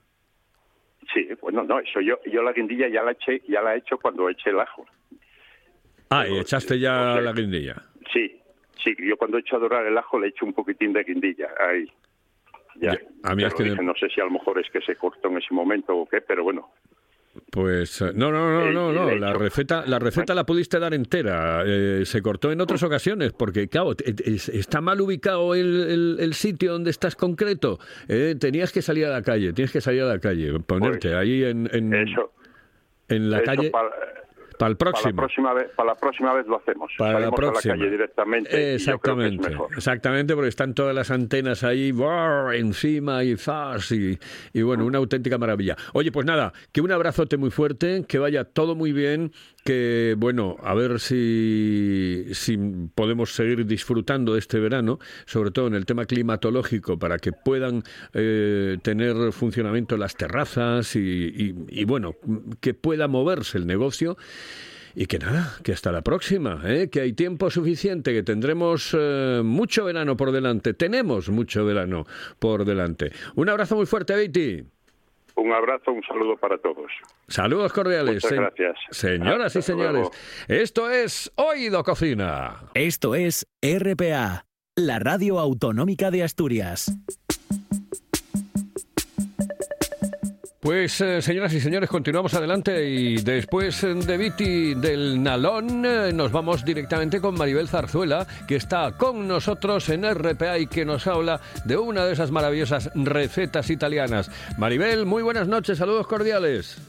Bueno, 1.57 1.73
no, 1.75 1.79
eso 1.79 1.99
yo, 2.01 2.19
yo 2.31 2.43
la 2.43 2.53
guindilla 2.53 2.87
ya 2.87 3.01
la 3.03 3.11
eché, 3.13 3.41
ya 3.47 3.61
la 3.63 3.73
he 3.73 3.79
hecho 3.79 3.97
cuando 3.97 4.29
eché 4.29 4.51
el 4.51 4.59
ajo. 4.59 4.85
Ah, 6.09 6.27
y 6.27 6.37
echaste 6.37 6.79
ya 6.79 7.11
o 7.11 7.13
sea, 7.13 7.21
la 7.21 7.31
guindilla. 7.33 7.75
Sí, 8.13 8.39
sí, 8.83 8.95
yo 8.99 9.17
cuando 9.17 9.37
he 9.37 9.41
hecho 9.41 9.55
a 9.55 9.59
dorar 9.59 9.85
el 9.87 9.97
ajo 9.97 10.19
le 10.19 10.27
echo 10.27 10.45
un 10.45 10.53
poquitín 10.53 10.93
de 10.93 11.03
guindilla, 11.03 11.49
ahí. 11.59 11.91
Ya, 12.75 12.91
a 13.23 13.33
mí 13.33 13.43
es 13.43 13.53
Pero 13.55 13.57
que- 13.57 13.71
dije, 13.71 13.83
no 13.83 13.95
sé 13.95 14.07
si 14.09 14.21
a 14.21 14.25
lo 14.25 14.31
mejor 14.31 14.59
es 14.59 14.69
que 14.69 14.81
se 14.81 14.95
cortó 14.97 15.29
en 15.29 15.37
ese 15.37 15.51
momento 15.51 15.97
o 15.97 16.07
qué, 16.07 16.21
pero 16.21 16.43
bueno, 16.43 16.69
Pues 17.49 18.01
eh, 18.01 18.11
no, 18.13 18.29
no, 18.31 18.51
no, 18.51 18.67
Eh, 18.69 18.73
no, 18.73 18.91
no. 18.91 19.15
La 19.15 19.33
receta, 19.33 19.85
la 19.87 19.99
receta 19.99 20.35
la 20.35 20.45
pudiste 20.45 20.79
dar 20.79 20.93
entera. 20.93 21.63
Eh, 21.65 22.01
se 22.05 22.21
cortó 22.21 22.51
en 22.51 22.59
otras 22.59 22.83
ocasiones 22.83 23.31
porque, 23.31 23.69
claro, 23.69 23.93
está 23.97 24.81
mal 24.81 24.99
ubicado 24.99 25.55
el, 25.55 25.87
el- 25.89 26.17
el 26.19 26.33
sitio 26.33 26.73
donde 26.73 26.89
estás 26.91 27.15
concreto. 27.15 27.79
Eh, 28.09 28.35
tenías 28.37 28.73
que 28.73 28.81
salir 28.81 29.05
a 29.05 29.09
la 29.09 29.21
calle, 29.21 29.53
tienes 29.53 29.71
que 29.71 29.79
salir 29.81 30.01
a 30.03 30.07
la 30.07 30.19
calle, 30.19 30.59
ponerte 30.59 31.15
ahí 31.15 31.43
en, 31.45 31.69
en, 31.71 31.89
Pues, 31.89 32.09
eso, 32.11 32.33
en 33.07 33.29
la 33.29 33.37
eso 33.37 33.45
calle 33.45 33.69
para, 33.69 33.89
para 34.57 34.69
el 34.71 34.77
para 34.77 34.91
la 34.91 34.93
próximo. 34.93 35.21
próxima 35.21 35.53
vez, 35.53 35.67
para 35.75 35.89
la 35.89 35.95
próxima 35.95 36.33
vez 36.33 36.47
lo 36.47 36.57
hacemos. 36.57 36.91
Para 36.97 37.19
la 37.19 37.31
próxima. 37.31 37.73
a 37.73 37.77
la 37.77 37.81
calle 37.83 37.91
directamente. 37.91 38.49
y 38.49 38.77
yo 38.77 38.99
creo 38.99 39.17
que 39.17 39.25
es 39.27 39.33
Exactamente, 39.33 39.49
mejor. 39.49 39.67
exactamente, 39.75 40.33
porque 40.35 40.49
están 40.49 40.73
todas 40.73 40.95
las 40.95 41.11
antenas 41.11 41.63
ahí 41.63 41.91
¡buah! 41.91 42.55
encima 42.55 43.23
y 43.23 43.35
zas 43.37 43.91
y, 43.91 44.17
y 44.53 44.61
bueno, 44.61 44.85
una 44.85 44.97
auténtica 44.97 45.37
maravilla. 45.37 45.75
Oye, 45.93 46.11
pues 46.11 46.25
nada, 46.25 46.53
que 46.71 46.81
un 46.81 46.91
abrazote 46.91 47.37
muy 47.37 47.51
fuerte, 47.51 48.05
que 48.07 48.19
vaya 48.19 48.43
todo 48.45 48.75
muy 48.75 48.91
bien, 48.91 49.31
que 49.67 50.15
bueno, 50.17 50.55
a 50.63 50.73
ver 50.73 50.97
si, 51.01 52.23
si 52.31 52.57
podemos 52.95 53.33
seguir 53.35 53.65
disfrutando 53.65 54.37
este 54.37 54.59
verano, 54.61 54.97
sobre 55.25 55.51
todo 55.51 55.67
en 55.67 55.73
el 55.73 55.85
tema 55.85 56.05
climatológico, 56.05 56.97
para 56.97 57.17
que 57.19 57.33
puedan 57.33 57.83
eh, 58.13 58.77
tener 58.81 59.33
funcionamiento 59.33 59.97
las 59.97 60.15
terrazas 60.15 60.95
y, 60.95 60.99
y- 60.99 61.55
y, 61.67 61.83
bueno, 61.83 62.15
que 62.61 62.73
pueda 62.73 63.09
moverse 63.09 63.57
el 63.57 63.67
negocio. 63.67 64.15
Y 64.95 65.05
que 65.05 65.19
nada, 65.19 65.53
que 65.63 65.73
hasta 65.73 65.91
la 65.91 66.01
próxima, 66.01 66.61
¿eh? 66.65 66.89
que 66.89 67.01
hay 67.01 67.11
tiempo 67.13 67.51
suficiente, 67.51 68.13
que 68.13 68.23
tendremos 68.23 68.95
eh, 68.97 69.41
mucho 69.43 69.83
verano 69.83 70.15
por 70.15 70.31
delante, 70.31 70.73
tenemos 70.73 71.29
mucho 71.29 71.65
verano 71.65 72.05
por 72.39 72.63
delante. 72.63 73.11
Un 73.35 73.49
abrazo 73.49 73.75
muy 73.75 73.85
fuerte, 73.85 74.15
Beatty. 74.15 74.63
Un 75.37 75.53
abrazo, 75.53 75.91
un 75.91 76.01
saludo 76.03 76.35
para 76.35 76.57
todos. 76.57 76.91
Saludos 77.27 77.71
cordiales. 77.71 78.23
Muchas 78.23 78.39
gracias. 78.39 78.75
Señoras 78.89 79.55
y 79.55 79.61
señores, 79.61 79.93
luego. 79.93 80.11
esto 80.47 80.89
es 80.89 81.31
Oído 81.35 81.83
Cocina. 81.83 82.55
Esto 82.73 83.13
es 83.13 83.47
RPA, 83.61 84.45
la 84.75 84.99
radio 84.99 85.37
autonómica 85.39 86.09
de 86.09 86.23
Asturias. 86.23 86.91
Pues, 90.59 90.99
eh, 91.01 91.21
señoras 91.21 91.53
y 91.53 91.59
señores, 91.59 91.87
continuamos 91.87 92.33
adelante 92.33 92.83
y 92.83 93.17
después 93.17 93.83
eh, 93.83 93.93
de 93.93 94.17
Viti 94.17 94.73
del 94.73 95.21
Nalón 95.21 95.85
eh, 95.85 96.11
nos 96.11 96.31
vamos 96.31 96.65
directamente 96.65 97.21
con 97.21 97.37
Maribel 97.37 97.67
Zarzuela, 97.67 98.25
que 98.47 98.55
está 98.55 98.97
con 98.97 99.27
nosotros 99.27 99.87
en 99.89 100.03
RPA 100.03 100.57
y 100.57 100.65
que 100.65 100.83
nos 100.83 101.05
habla 101.05 101.39
de 101.65 101.77
una 101.77 102.05
de 102.05 102.13
esas 102.13 102.31
maravillosas 102.31 102.91
recetas 102.95 103.69
italianas. 103.69 104.31
Maribel, 104.57 105.05
muy 105.05 105.21
buenas 105.21 105.47
noches, 105.47 105.77
saludos 105.77 106.07
cordiales. 106.07 106.81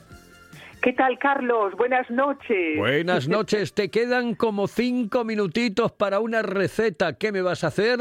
¿Qué 0.81 0.95
tal, 0.95 1.19
Carlos? 1.19 1.75
Buenas 1.77 2.09
noches. 2.11 2.79
Buenas 2.79 3.29
noches, 3.29 3.75
te 3.75 3.91
quedan 3.91 4.35
como 4.35 4.67
cinco 4.67 5.25
minutitos 5.25 5.93
para 5.93 6.21
una 6.21 6.41
receta. 6.41 7.19
¿Qué 7.19 7.33
me 7.33 7.43
vas 7.43 7.65
a 7.65 7.67
hacer? 7.67 8.01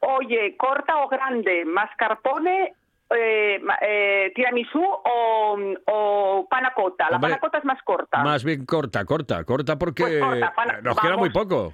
Oye, 0.00 0.56
corta 0.56 0.96
o 0.96 1.08
grande, 1.08 1.66
mascarpone, 1.66 2.72
eh, 3.10 3.60
eh, 3.82 4.32
tiramisú 4.34 4.82
o, 4.82 5.58
o 5.86 6.46
panacota. 6.48 7.08
La 7.10 7.16
Hombre, 7.16 7.30
panacota 7.30 7.58
es 7.58 7.64
más 7.64 7.82
corta. 7.82 8.22
Más 8.22 8.44
bien 8.44 8.64
corta, 8.66 9.04
corta, 9.04 9.44
corta 9.44 9.76
porque 9.78 10.02
Pues 10.04 10.20
corta, 10.20 10.54
pana- 10.54 10.80
nos 10.82 10.98
queda 10.98 11.16
muy 11.16 11.30
poco. 11.30 11.72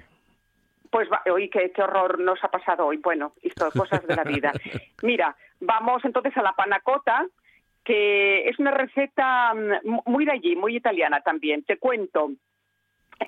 Pues, 0.89 1.07
qué, 1.51 1.71
qué 1.71 1.81
horror 1.81 2.19
nos 2.19 2.43
ha 2.43 2.49
pasado 2.49 2.87
hoy. 2.87 2.97
Bueno, 2.97 3.33
esto, 3.41 3.69
cosas 3.75 4.05
de 4.05 4.15
la 4.15 4.23
vida. 4.23 4.51
Mira, 5.03 5.35
vamos 5.61 6.03
entonces 6.03 6.35
a 6.35 6.41
la 6.41 6.51
panacota, 6.53 7.25
que 7.85 8.49
es 8.49 8.59
una 8.59 8.71
receta 8.71 9.53
mm, 9.53 9.99
muy 10.05 10.25
de 10.25 10.33
allí, 10.33 10.55
muy 10.55 10.75
italiana 10.75 11.21
también. 11.21 11.63
Te 11.63 11.77
cuento. 11.77 12.31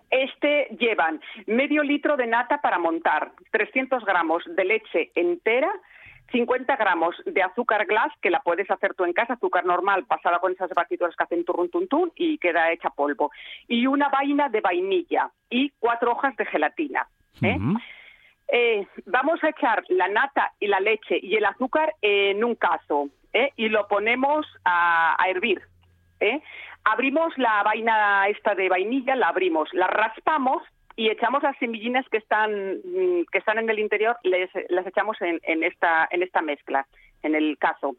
Este 0.10 0.76
llevan 0.80 1.22
medio 1.46 1.84
litro 1.84 2.18
de 2.18 2.26
nata 2.28 2.60
para 2.62 2.80
montar, 2.80 3.32
300 3.52 4.04
gramos 4.04 4.44
de 4.48 4.66
leche 4.66 5.12
entera, 5.16 5.72
50 6.34 6.76
gramos 6.76 7.16
de 7.26 7.44
azúcar 7.44 7.86
glass, 7.86 8.12
que 8.20 8.32
la 8.32 8.42
puedes 8.42 8.70
hacer 8.70 8.96
tú 8.96 9.06
en 9.06 9.14
casa, 9.14 9.34
azúcar 9.34 9.66
normal, 9.66 10.06
pasada 10.06 10.40
con 10.40 10.52
esas 10.52 10.72
batidoras 10.72 11.16
que 11.16 11.24
hacen 11.24 11.46
turrun 11.46 11.70
y 12.16 12.40
queda 12.40 12.72
hecha 12.72 12.90
polvo, 12.90 13.32
y 13.68 13.86
una 13.86 14.10
vaina 14.10 14.50
de 14.50 14.60
vainilla 14.60 15.30
y 15.50 15.72
cuatro 15.80 16.12
hojas 16.12 16.36
de 16.36 16.46
gelatina. 16.48 17.08
¿eh? 17.42 17.58
Eh, 18.48 18.88
vamos 19.06 19.44
a 19.44 19.50
echar 19.50 19.84
la 19.90 20.08
nata 20.08 20.52
y 20.60 20.68
la 20.68 20.80
leche 20.80 21.20
y 21.22 21.36
el 21.36 21.46
azúcar 21.46 21.94
en 22.02 22.44
un 22.44 22.56
cazo 22.56 23.10
¿eh? 23.32 23.52
y 23.56 23.70
lo 23.70 23.88
ponemos 23.88 24.46
a, 24.66 25.16
a 25.22 25.30
hervir. 25.30 25.62
Abrimos 26.86 27.38
la 27.38 27.64
vaina 27.64 28.28
esta 28.28 28.56
de 28.56 28.70
vainilla, 28.70 29.16
la 29.16 29.28
abrimos, 29.28 29.70
la 29.74 29.88
raspamos 29.88 30.64
y 30.96 31.10
echamos 31.10 31.44
las 31.44 31.58
semillinas 31.58 32.08
que 32.10 32.18
están 32.18 32.52
mm, 32.52 33.26
que 33.32 33.40
están 33.40 33.60
en 33.60 33.70
el 33.70 33.80
interior, 33.80 34.18
las 34.24 34.88
echamos 34.88 35.18
en, 35.22 35.64
esta 35.64 36.08
en 36.12 36.24
esta 36.24 36.42
mezcla, 36.42 36.86
en 37.24 37.36
el 37.36 37.58
cazo. 37.58 37.96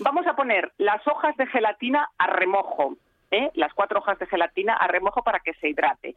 Vamos 0.00 0.26
a 0.26 0.34
poner 0.34 0.72
las 0.78 1.06
hojas 1.06 1.36
de 1.36 1.46
gelatina 1.46 2.08
a 2.18 2.26
remojo, 2.26 2.96
¿eh? 3.30 3.50
las 3.54 3.72
cuatro 3.74 4.00
hojas 4.00 4.18
de 4.18 4.26
gelatina 4.26 4.74
a 4.74 4.88
remojo 4.88 5.22
para 5.22 5.40
que 5.40 5.54
se 5.54 5.68
hidrate. 5.68 6.14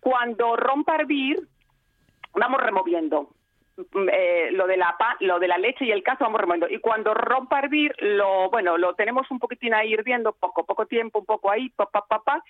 Cuando 0.00 0.56
rompa 0.56 0.94
a 0.94 0.96
hervir, 0.96 1.38
vamos 2.34 2.60
removiendo. 2.60 3.28
Mm, 3.76 4.08
eh, 4.12 4.48
lo 4.52 4.66
de 4.66 4.76
la 4.76 4.96
lo 5.20 5.38
de 5.38 5.48
la 5.48 5.58
leche 5.58 5.84
y 5.84 5.92
el 5.92 6.02
cazo 6.02 6.24
vamos 6.24 6.40
removiendo 6.40 6.68
y 6.68 6.78
cuando 6.78 7.14
rompa 7.14 7.56
a 7.56 7.60
hervir 7.60 7.94
lo 8.00 8.50
bueno 8.50 8.76
lo 8.76 8.94
tenemos 8.94 9.30
un 9.30 9.38
poquitín 9.38 9.72
ahí 9.72 9.94
hirviendo 9.94 10.32
poco 10.32 10.66
poco 10.66 10.84
tiempo 10.84 11.20
un 11.20 11.24
poco 11.24 11.50
ahí 11.50 11.70
pa, 11.70 11.86
pa, 11.86 12.42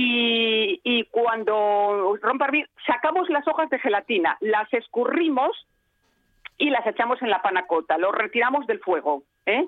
y, 0.00 0.80
y 0.84 1.04
cuando 1.06 2.16
rompa 2.22 2.44
hervir 2.44 2.70
sacamos 2.86 3.28
las 3.30 3.46
hojas 3.48 3.68
de 3.68 3.80
gelatina 3.80 4.36
las 4.40 4.72
escurrimos 4.72 5.66
y 6.56 6.70
las 6.70 6.86
echamos 6.86 7.20
en 7.20 7.30
la 7.30 7.42
panacota 7.42 7.98
lo 7.98 8.12
retiramos 8.12 8.64
del 8.68 8.78
fuego 8.78 9.24
¿eh? 9.46 9.66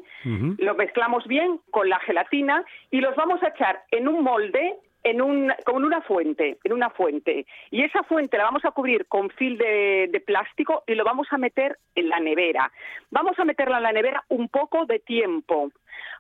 lo 0.59 0.75
mezclamos 0.77 1.27
bien 1.27 1.61
con 1.73 1.88
la 1.88 1.99
gelatina 2.01 2.64
y 2.93 3.01
los 3.01 3.16
vamos 3.16 3.43
a 3.43 3.49
echar 3.49 3.83
en 3.90 4.07
un 4.07 4.23
molde 4.23 4.77
en 5.03 5.23
un, 5.23 5.51
con 5.64 5.83
una 5.83 6.03
fuente, 6.03 6.59
en 6.62 6.75
una 6.75 6.90
fuente. 6.90 7.47
Y 7.71 7.83
esa 7.83 8.03
fuente 8.03 8.37
la 8.37 8.45
vamos 8.45 8.66
a 8.66 8.71
cubrir 8.73 9.07
con 9.07 9.31
fil 9.31 9.57
de, 9.57 10.11
de 10.12 10.21
plástico 10.21 10.85
y 10.87 10.95
lo 10.95 11.05
vamos 11.05 11.27
a 11.31 11.38
meter 11.38 11.79
en 11.95 12.11
la 12.11 12.21
nevera. 12.21 12.71
Vamos 13.11 13.38
a 13.38 13.47
meterla 13.47 13.79
en 13.79 13.85
la 13.85 13.93
nevera 13.93 14.23
un 14.29 14.51
poco 14.51 14.85
de 14.85 14.99
tiempo, 14.99 15.73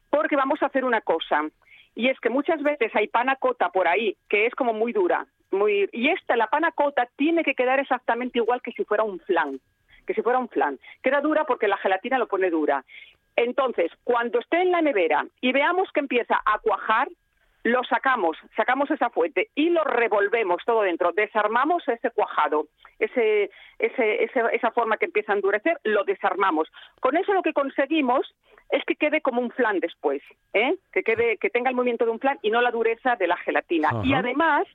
porque 0.08 0.34
vamos 0.34 0.62
a 0.62 0.66
hacer 0.66 0.86
una 0.86 1.02
cosa. 1.02 1.44
Y 2.00 2.08
es 2.08 2.18
que 2.18 2.30
muchas 2.30 2.62
veces 2.62 2.90
hay 2.94 3.08
panacota 3.08 3.68
por 3.68 3.86
ahí 3.86 4.16
que 4.30 4.46
es 4.46 4.54
como 4.54 4.72
muy 4.72 4.94
dura. 4.94 5.26
Muy, 5.50 5.86
y 5.92 6.08
esta, 6.08 6.34
la 6.34 6.46
panacota, 6.46 7.06
tiene 7.16 7.44
que 7.44 7.54
quedar 7.54 7.78
exactamente 7.78 8.38
igual 8.38 8.62
que 8.62 8.72
si 8.72 8.84
fuera 8.84 9.02
un 9.02 9.20
flan 9.20 9.60
que 10.06 10.14
si 10.14 10.22
fuera 10.22 10.38
un 10.38 10.48
flan. 10.48 10.80
Queda 11.02 11.20
dura 11.20 11.44
porque 11.44 11.68
la 11.68 11.76
gelatina 11.76 12.18
lo 12.18 12.26
pone 12.26 12.50
dura. 12.50 12.84
Entonces, 13.36 13.92
cuando 14.02 14.40
esté 14.40 14.62
en 14.62 14.72
la 14.72 14.80
nevera 14.80 15.26
y 15.42 15.52
veamos 15.52 15.92
que 15.92 16.00
empieza 16.00 16.40
a 16.44 16.58
cuajar, 16.58 17.08
lo 17.62 17.84
sacamos, 17.84 18.36
sacamos 18.56 18.90
esa 18.90 19.10
fuente 19.10 19.50
y 19.54 19.70
lo 19.70 19.84
revolvemos 19.84 20.62
todo 20.64 20.82
dentro, 20.82 21.12
desarmamos 21.12 21.86
ese 21.88 22.10
cuajado, 22.10 22.66
ese, 22.98 23.50
ese, 23.78 24.24
ese- 24.24 24.48
esa 24.54 24.70
forma 24.70 24.96
que 24.96 25.04
empieza 25.06 25.32
a 25.32 25.36
endurecer, 25.36 25.78
lo 25.84 26.04
desarmamos. 26.04 26.68
Con 27.00 27.16
eso 27.16 27.32
lo 27.34 27.42
que 27.42 27.52
conseguimos 27.52 28.34
es 28.70 28.82
que 28.84 28.96
quede 28.96 29.20
como 29.20 29.40
un 29.42 29.50
flan 29.50 29.80
después, 29.80 30.22
¿eh? 30.54 30.76
que, 30.92 31.02
quede, 31.02 31.36
que 31.38 31.50
tenga 31.50 31.68
el 31.70 31.76
movimiento 31.76 32.04
de 32.06 32.12
un 32.12 32.20
flan 32.20 32.38
y 32.42 32.50
no 32.50 32.62
la 32.62 32.70
dureza 32.70 33.16
de 33.16 33.26
la 33.26 33.36
gelatina. 33.38 33.88
Ajá. 33.88 34.02
Y 34.04 34.14
además, 34.14 34.66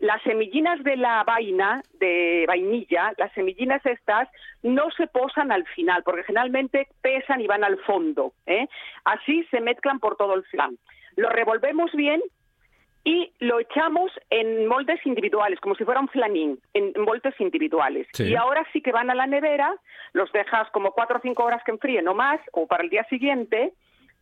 las 0.00 0.20
semillinas 0.22 0.82
de 0.82 0.96
la 0.96 1.22
vaina, 1.24 1.82
de 2.00 2.44
vainilla, 2.48 3.12
las 3.16 3.32
semillinas 3.32 3.84
estas, 3.86 4.28
no 4.62 4.90
se 4.96 5.06
posan 5.06 5.52
al 5.52 5.66
final, 5.68 6.02
porque 6.04 6.24
generalmente 6.24 6.88
pesan 7.00 7.40
y 7.40 7.46
van 7.46 7.62
al 7.64 7.78
fondo. 7.84 8.32
¿eh? 8.46 8.66
Así 9.04 9.44
se 9.52 9.60
mezclan 9.60 10.00
por 10.00 10.16
todo 10.16 10.34
el 10.34 10.42
flan. 10.44 10.76
Lo 11.16 11.30
revolvemos 11.30 11.92
bien 11.92 12.22
y 13.04 13.32
lo 13.38 13.60
echamos 13.60 14.10
en 14.30 14.66
moldes 14.66 15.04
individuales, 15.04 15.60
como 15.60 15.74
si 15.74 15.84
fuera 15.84 16.00
un 16.00 16.08
flanín, 16.08 16.58
en 16.72 16.92
moldes 17.02 17.38
individuales. 17.38 18.06
Sí. 18.12 18.24
Y 18.24 18.34
ahora 18.34 18.66
sí 18.72 18.80
que 18.80 18.92
van 18.92 19.10
a 19.10 19.14
la 19.14 19.26
nevera, 19.26 19.74
los 20.12 20.32
dejas 20.32 20.70
como 20.70 20.92
cuatro 20.92 21.18
o 21.18 21.20
cinco 21.20 21.44
horas 21.44 21.62
que 21.64 21.72
enfríen 21.72 22.08
o 22.08 22.14
más, 22.14 22.40
o 22.52 22.66
para 22.66 22.82
el 22.82 22.88
día 22.88 23.04
siguiente, 23.04 23.74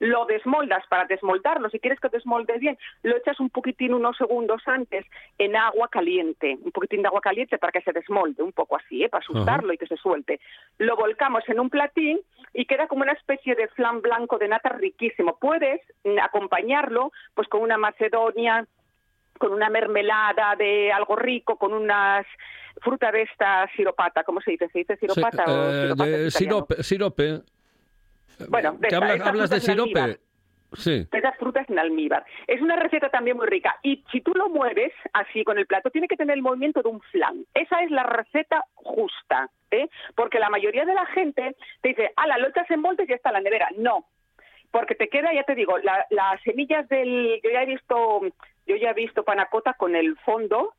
lo 0.02 0.26
desmoldas 0.26 0.84
para 0.88 1.04
desmoldarlo. 1.04 1.70
Si 1.70 1.78
quieres 1.78 2.00
que 2.00 2.08
desmolde 2.08 2.58
bien, 2.58 2.76
lo 3.04 3.16
echas 3.16 3.38
un 3.38 3.50
poquitín 3.50 3.94
unos 3.94 4.16
segundos 4.16 4.60
antes 4.66 5.06
en 5.38 5.54
agua 5.54 5.86
caliente, 5.88 6.58
un 6.60 6.72
poquitín 6.72 7.02
de 7.02 7.06
agua 7.08 7.20
caliente 7.20 7.56
para 7.56 7.70
que 7.70 7.82
se 7.82 7.92
desmolde, 7.92 8.42
un 8.42 8.50
poco 8.50 8.76
así, 8.76 9.04
¿eh? 9.04 9.08
para 9.08 9.22
asustarlo 9.22 9.72
y 9.72 9.78
que 9.78 9.86
se 9.86 9.96
suelte. 9.96 10.40
Lo 10.78 10.96
volcamos 10.96 11.44
en 11.48 11.60
un 11.60 11.70
platín 11.70 12.18
y 12.52 12.64
queda 12.64 12.88
como 12.88 13.02
una 13.02 13.12
especie 13.12 13.54
de 13.54 13.68
flan 13.68 14.02
blanco 14.02 14.38
de 14.38 14.48
nata 14.48 14.70
riquísimo. 14.70 15.38
Puedes 15.38 15.80
acompañarlo 16.20 17.12
pues 17.34 17.46
con 17.46 17.62
una 17.62 17.78
macedonia, 17.78 18.66
con 19.38 19.52
una 19.52 19.70
mermelada 19.70 20.56
de 20.56 20.90
algo 20.90 21.14
rico, 21.14 21.58
con 21.58 21.72
unas 21.72 22.26
fruta 22.80 23.12
de 23.12 23.22
esta 23.22 23.68
siropata, 23.76 24.24
¿cómo 24.24 24.40
se 24.40 24.52
dice? 24.52 24.68
¿Se 24.68 24.80
dice 24.80 24.96
siropata 24.96 25.44
o 25.46 25.70
Eh, 25.70 25.82
siropata 25.82 26.30
sirope. 26.30 26.82
sirope. 26.82 27.51
Bueno, 28.48 28.72
de 28.72 28.88
¿Qué 28.88 28.94
esta- 28.96 29.28
hablas, 29.28 29.50
de 29.50 29.60
sirope? 29.60 30.18
Sí. 30.74 31.06
esas 31.12 31.36
frutas 31.36 31.68
en 31.68 31.78
almíbar. 31.78 32.24
Es 32.46 32.62
una 32.62 32.76
receta 32.76 33.10
también 33.10 33.36
muy 33.36 33.46
rica. 33.46 33.76
Y 33.82 34.02
si 34.10 34.22
tú 34.22 34.32
lo 34.34 34.48
mueves 34.48 34.90
así 35.12 35.44
con 35.44 35.58
el 35.58 35.66
plato, 35.66 35.90
tiene 35.90 36.08
que 36.08 36.16
tener 36.16 36.34
el 36.34 36.42
movimiento 36.42 36.80
de 36.80 36.88
un 36.88 37.00
flan. 37.02 37.44
Esa 37.52 37.82
es 37.82 37.90
la 37.90 38.04
receta 38.04 38.64
justa, 38.72 39.50
¿eh? 39.70 39.88
Porque 40.14 40.38
la 40.38 40.48
mayoría 40.48 40.86
de 40.86 40.94
la 40.94 41.04
gente 41.06 41.56
te 41.82 41.88
dice, 41.90 42.10
ala, 42.16 42.38
lo 42.38 42.48
echas 42.48 42.70
en 42.70 42.80
moldes 42.80 43.06
y 43.06 43.10
ya 43.10 43.16
está 43.16 43.30
la 43.32 43.42
nevera. 43.42 43.68
No, 43.76 44.06
porque 44.70 44.94
te 44.94 45.08
queda, 45.08 45.34
ya 45.34 45.42
te 45.44 45.54
digo, 45.54 45.76
la- 45.76 46.06
las 46.08 46.40
semillas 46.42 46.88
del... 46.88 47.38
Yo 47.44 47.50
ya 47.50 47.62
he 47.64 47.66
visto... 47.66 48.22
Yo 48.66 48.76
ya 48.76 48.90
he 48.90 48.94
visto 48.94 49.24
panacota 49.24 49.74
con 49.74 49.96
el 49.96 50.16
fondo, 50.18 50.74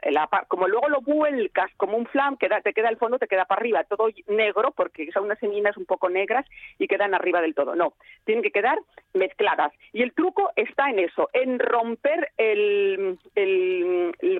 como 0.48 0.68
luego 0.68 0.88
lo 0.88 1.02
vuelcas 1.02 1.70
como 1.78 1.98
un 1.98 2.08
queda, 2.40 2.62
te 2.62 2.74
queda 2.74 2.90
el 2.90 2.98
fondo, 2.98 3.20
te 3.20 3.28
queda 3.28 3.46
para 3.46 3.60
arriba, 3.60 3.84
todo 3.84 4.08
negro, 4.28 4.72
porque 4.72 5.12
son 5.12 5.26
unas 5.26 5.40
semillas 5.40 5.76
un 5.78 5.86
poco 5.86 6.10
negras 6.10 6.46
y 6.78 6.88
quedan 6.88 7.14
arriba 7.14 7.42
del 7.42 7.56
todo. 7.56 7.76
No, 7.76 7.94
tienen 8.24 8.44
que 8.44 8.52
quedar 8.52 8.80
mezcladas. 9.14 9.74
Y 9.92 10.02
el 10.02 10.14
truco 10.14 10.52
está 10.56 10.90
en 10.90 11.00
eso, 11.00 11.30
en 11.34 11.60
romper 11.60 12.32
el, 12.38 13.20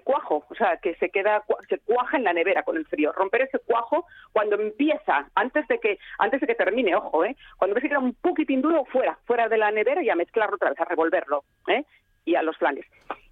cuajo, 0.04 0.46
o 0.50 0.56
sea, 0.56 0.78
que 0.78 0.96
se 0.96 1.10
queda 1.10 1.44
se 1.68 1.80
cuaja 1.80 2.18
en 2.18 2.24
la 2.24 2.34
nevera 2.34 2.64
con 2.64 2.78
el 2.78 2.86
frío. 2.86 3.12
Romper 3.12 3.44
ese 3.44 3.60
cuajo 3.60 4.06
cuando 4.32 4.56
empieza, 4.60 5.30
antes 5.36 5.68
de 5.68 5.80
que 5.80 5.98
antes 6.20 6.42
de 6.42 6.48
que 6.48 6.56
termine, 6.56 6.96
ojo, 6.96 7.26
¿eh? 7.26 7.36
Cuando 7.58 7.76
que 7.76 7.90
queda 7.90 8.00
un 8.00 8.14
poquitín 8.14 8.62
duro, 8.62 8.86
fuera, 8.86 9.18
fuera 9.26 9.48
de 9.50 9.58
la 9.58 9.72
nevera 9.72 10.02
y 10.04 10.10
a 10.10 10.16
mezclarlo 10.16 10.56
otra 10.56 10.70
vez, 10.70 10.80
a 10.80 10.86
revolverlo, 10.86 11.44
¿eh? 11.68 11.84
Y 12.26 12.36
a 12.36 12.44
los 12.44 12.58
flanes. 12.58 12.86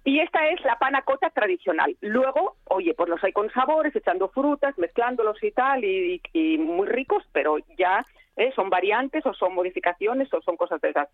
Y 0.04 0.18
esta 0.18 0.48
es 0.48 0.60
la 0.64 0.76
panacota 0.78 1.30
tradicional. 1.30 1.96
Luego, 2.00 2.56
oye, 2.64 2.92
pues 2.94 3.08
los 3.08 3.22
hay 3.22 3.32
con 3.32 3.50
sabores, 3.52 3.94
echando 3.94 4.28
frutas, 4.30 4.76
mezclándolos 4.78 5.42
y 5.42 5.52
tal, 5.52 5.84
y, 5.84 6.20
y 6.32 6.58
muy 6.58 6.88
ricos, 6.88 7.22
pero 7.32 7.56
ya 7.78 8.04
¿eh? 8.36 8.50
son 8.56 8.68
variantes 8.68 9.24
o 9.26 9.32
son 9.34 9.54
modificaciones 9.54 10.32
o 10.34 10.42
son 10.42 10.56
cosas 10.56 10.80
de 10.80 10.90
esas. 10.90 11.08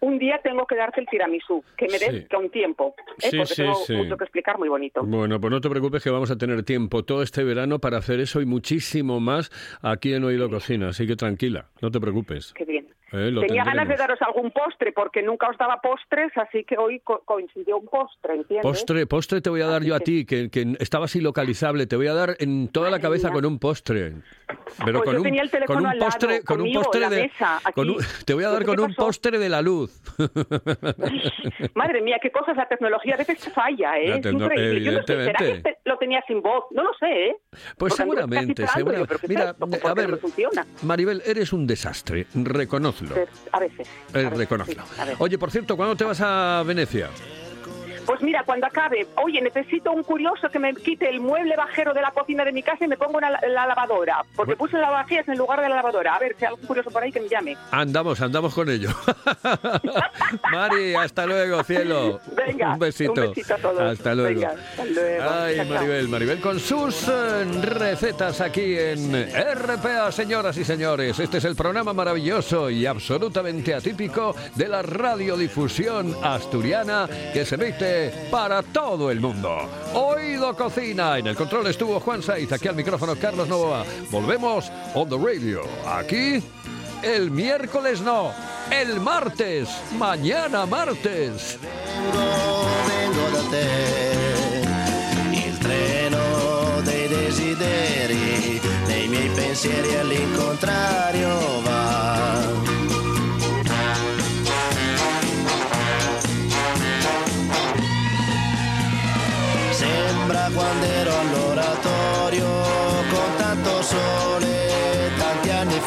Un 0.00 0.18
día 0.18 0.40
tengo 0.42 0.66
que 0.66 0.74
darte 0.74 1.00
el 1.00 1.06
tiramisú, 1.06 1.64
que 1.76 1.86
me 1.86 1.98
des 1.98 2.22
Sí. 2.22 2.26
con 2.28 2.50
tiempo, 2.50 2.94
¿eh? 3.22 3.30
Sí, 3.30 3.36
porque 3.38 3.54
sí, 3.54 3.62
tengo 3.62 4.02
mucho 4.02 4.16
que 4.16 4.24
explicar 4.24 4.58
muy 4.58 4.68
bonito. 4.68 5.02
Bueno, 5.04 5.40
pues 5.40 5.50
no 5.52 5.60
te 5.60 5.70
preocupes 5.70 6.02
que 6.02 6.10
vamos 6.10 6.30
a 6.32 6.36
tener 6.36 6.64
tiempo 6.64 7.04
todo 7.04 7.22
este 7.22 7.44
verano 7.44 7.78
para 7.78 7.98
hacer 7.98 8.18
eso 8.18 8.40
y 8.40 8.44
muchísimo 8.46 9.20
más 9.20 9.50
aquí 9.80 10.12
en 10.12 10.24
Oído 10.24 10.50
Cocina, 10.50 10.88
así 10.88 11.06
que 11.06 11.14
tranquila, 11.14 11.66
no 11.80 11.90
te 11.92 12.00
preocupes. 12.00 12.52
Qué 12.52 12.64
bien. 12.64 12.88
Eh, 13.12 13.32
Tenía 13.40 13.64
ganas 13.64 13.86
de 13.88 13.96
daros 13.96 14.18
algún 14.22 14.50
postre 14.50 14.92
porque 14.92 15.22
nunca 15.22 15.48
os 15.48 15.58
daba 15.58 15.80
postres, 15.80 16.32
así 16.36 16.64
que 16.64 16.78
hoy 16.78 17.00
co- 17.00 17.22
coincidió 17.24 17.76
un 17.76 17.86
postre, 17.86 18.34
¿entiendes? 18.36 18.62
Postre, 18.62 19.06
postre 19.06 19.40
te 19.40 19.50
voy 19.50 19.60
a 19.60 19.66
dar 19.66 19.82
yo 19.82 19.94
a 19.94 20.00
ti, 20.00 20.24
que, 20.24 20.48
que 20.50 20.76
estabas 20.80 21.14
ilocalizable. 21.16 21.86
Te 21.86 21.96
voy 21.96 22.06
a 22.06 22.14
dar 22.14 22.36
en 22.38 22.68
toda 22.68 22.90
la 22.90 23.00
cabeza 23.00 23.30
con 23.30 23.44
un 23.44 23.58
postre. 23.58 24.14
Pero 24.84 25.02
Pues 25.02 25.16
con 25.16 25.26
un, 25.26 25.38
con 25.66 25.76
un 25.78 25.82
lado, 25.84 25.98
postre, 25.98 26.42
con 26.42 26.60
un 26.60 26.72
postre 26.72 27.08
de, 27.08 27.22
mesa, 27.22 27.56
aquí. 27.58 27.72
con 27.74 27.90
un- 27.90 27.96
te 28.24 28.34
voy 28.34 28.44
a 28.44 28.48
dar 28.50 28.60
¿qué 28.60 28.66
con 28.66 28.80
un 28.80 28.86
pasó? 28.94 29.06
postre 29.06 29.38
de 29.38 29.48
la 29.48 29.60
luz. 29.62 30.00
Madre 31.74 32.00
mía, 32.00 32.16
qué 32.22 32.30
cosas 32.30 32.56
la 32.56 32.66
tecnología 32.68 33.14
a 33.14 33.18
veces 33.18 33.38
falla, 33.52 33.98
¿eh? 33.98 34.18
Es 34.18 34.26
increíble. 34.32 34.80
Yo 34.84 34.92
no 34.92 35.02
sé, 35.06 35.24
¿será 35.24 35.38
que 35.38 35.50
este 35.52 35.78
lo 35.84 35.96
tenía 35.98 36.22
sin 36.26 36.42
voz? 36.42 36.64
No 36.70 36.82
lo 36.82 36.90
sé, 36.94 37.06
¿eh? 37.28 37.36
Pues 37.50 37.94
Porque 37.94 37.94
seguramente, 37.96 38.66
seguramente. 38.66 39.00
yo, 39.00 39.06
pero 39.06 39.18
¿qué 39.20 39.26
es 39.26 39.28
Mira, 39.28 39.50
a 39.50 39.56
no 39.58 39.94
ver? 39.94 40.20
Maribel, 40.82 41.22
eres 41.26 41.52
un 41.52 41.66
desastre, 41.66 42.26
A 43.52 43.58
veces. 43.60 43.88
Eh, 44.14 44.30
reconócelo. 44.30 44.82
Oye, 45.18 45.38
por 45.38 45.50
cierto, 45.50 45.76
¿cuándo 45.76 45.96
te 45.96 46.04
vas 46.04 46.20
a 46.20 46.62
Venecia? 46.66 47.08
Pues 48.06 48.20
mira, 48.22 48.42
cuando 48.44 48.66
acabe, 48.66 49.06
oye, 49.22 49.40
necesito 49.40 49.92
un 49.92 50.02
curioso 50.02 50.48
que 50.50 50.58
me 50.58 50.74
quite 50.74 51.08
el 51.08 51.20
mueble 51.20 51.56
bajero 51.56 51.94
de 51.94 52.00
la 52.00 52.10
cocina 52.10 52.44
de 52.44 52.52
mi 52.52 52.62
casa 52.62 52.84
y 52.84 52.88
me 52.88 52.96
ponga 52.96 53.18
una, 53.18 53.30
la 53.30 53.66
lavadora. 53.66 54.24
Porque 54.34 54.56
puse 54.56 54.76
lavavajillas 54.76 55.28
en 55.28 55.38
lugar 55.38 55.60
de 55.60 55.68
la 55.68 55.76
lavadora. 55.76 56.14
A 56.14 56.18
ver, 56.18 56.34
si 56.38 56.44
hay 56.44 56.50
algún 56.50 56.66
curioso 56.66 56.90
por 56.90 57.02
ahí 57.02 57.12
que 57.12 57.20
me 57.20 57.28
llame. 57.28 57.56
Andamos, 57.70 58.20
andamos 58.20 58.54
con 58.54 58.68
ello. 58.68 58.90
Mari, 60.52 60.94
hasta 60.94 61.26
luego, 61.26 61.62
cielo. 61.64 62.20
Venga, 62.34 62.72
un 62.72 62.78
besito. 62.78 63.12
un 63.12 63.28
besito 63.30 63.54
a 63.54 63.58
todos. 63.58 63.80
Hasta 63.80 64.14
luego. 64.14 64.40
Venga, 64.40 64.50
hasta 64.50 64.84
luego. 64.84 65.30
Ay. 65.30 65.68
Maribel, 65.68 66.08
Maribel, 66.08 66.40
con 66.40 66.58
sus 66.58 67.08
eh, 67.08 67.44
recetas 67.62 68.40
aquí 68.40 68.76
en 68.76 69.12
RPA, 69.12 70.10
señoras 70.12 70.56
y 70.56 70.64
señores. 70.64 71.18
Este 71.18 71.38
es 71.38 71.44
el 71.44 71.56
programa 71.56 71.92
maravilloso 71.92 72.68
y 72.68 72.86
absolutamente 72.86 73.74
atípico 73.74 74.34
de 74.54 74.68
la 74.68 74.82
radiodifusión 74.82 76.16
asturiana 76.22 77.08
que 77.32 77.44
se 77.44 77.54
emite 77.54 77.91
para 78.30 78.62
todo 78.62 79.10
el 79.10 79.20
mundo. 79.20 79.68
Oído 79.94 80.54
Cocina. 80.56 81.18
En 81.18 81.26
el 81.26 81.36
control 81.36 81.66
estuvo 81.66 82.00
Juan 82.00 82.22
Saiz, 82.22 82.52
aquí 82.52 82.68
al 82.68 82.76
micrófono 82.76 83.16
Carlos 83.16 83.48
Novoa. 83.48 83.84
Volvemos 84.10 84.70
on 84.94 85.08
the 85.08 85.16
radio. 85.16 85.62
Aquí 85.86 86.42
el 87.02 87.30
miércoles 87.30 88.00
no, 88.00 88.30
el 88.70 89.00
martes, 89.00 89.68
mañana 89.98 90.66
martes. 90.66 91.58
il 95.32 95.58
treno 95.58 96.80
dei 96.82 97.08
desideri 97.08 98.60
miei 99.12 99.28
pensieri 99.28 99.94
all'incontrario 99.96 101.60
va 101.62 102.11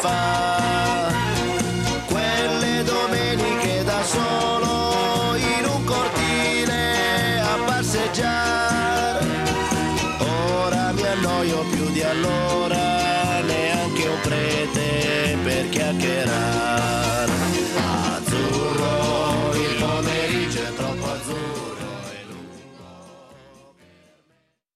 fun. 0.06 0.45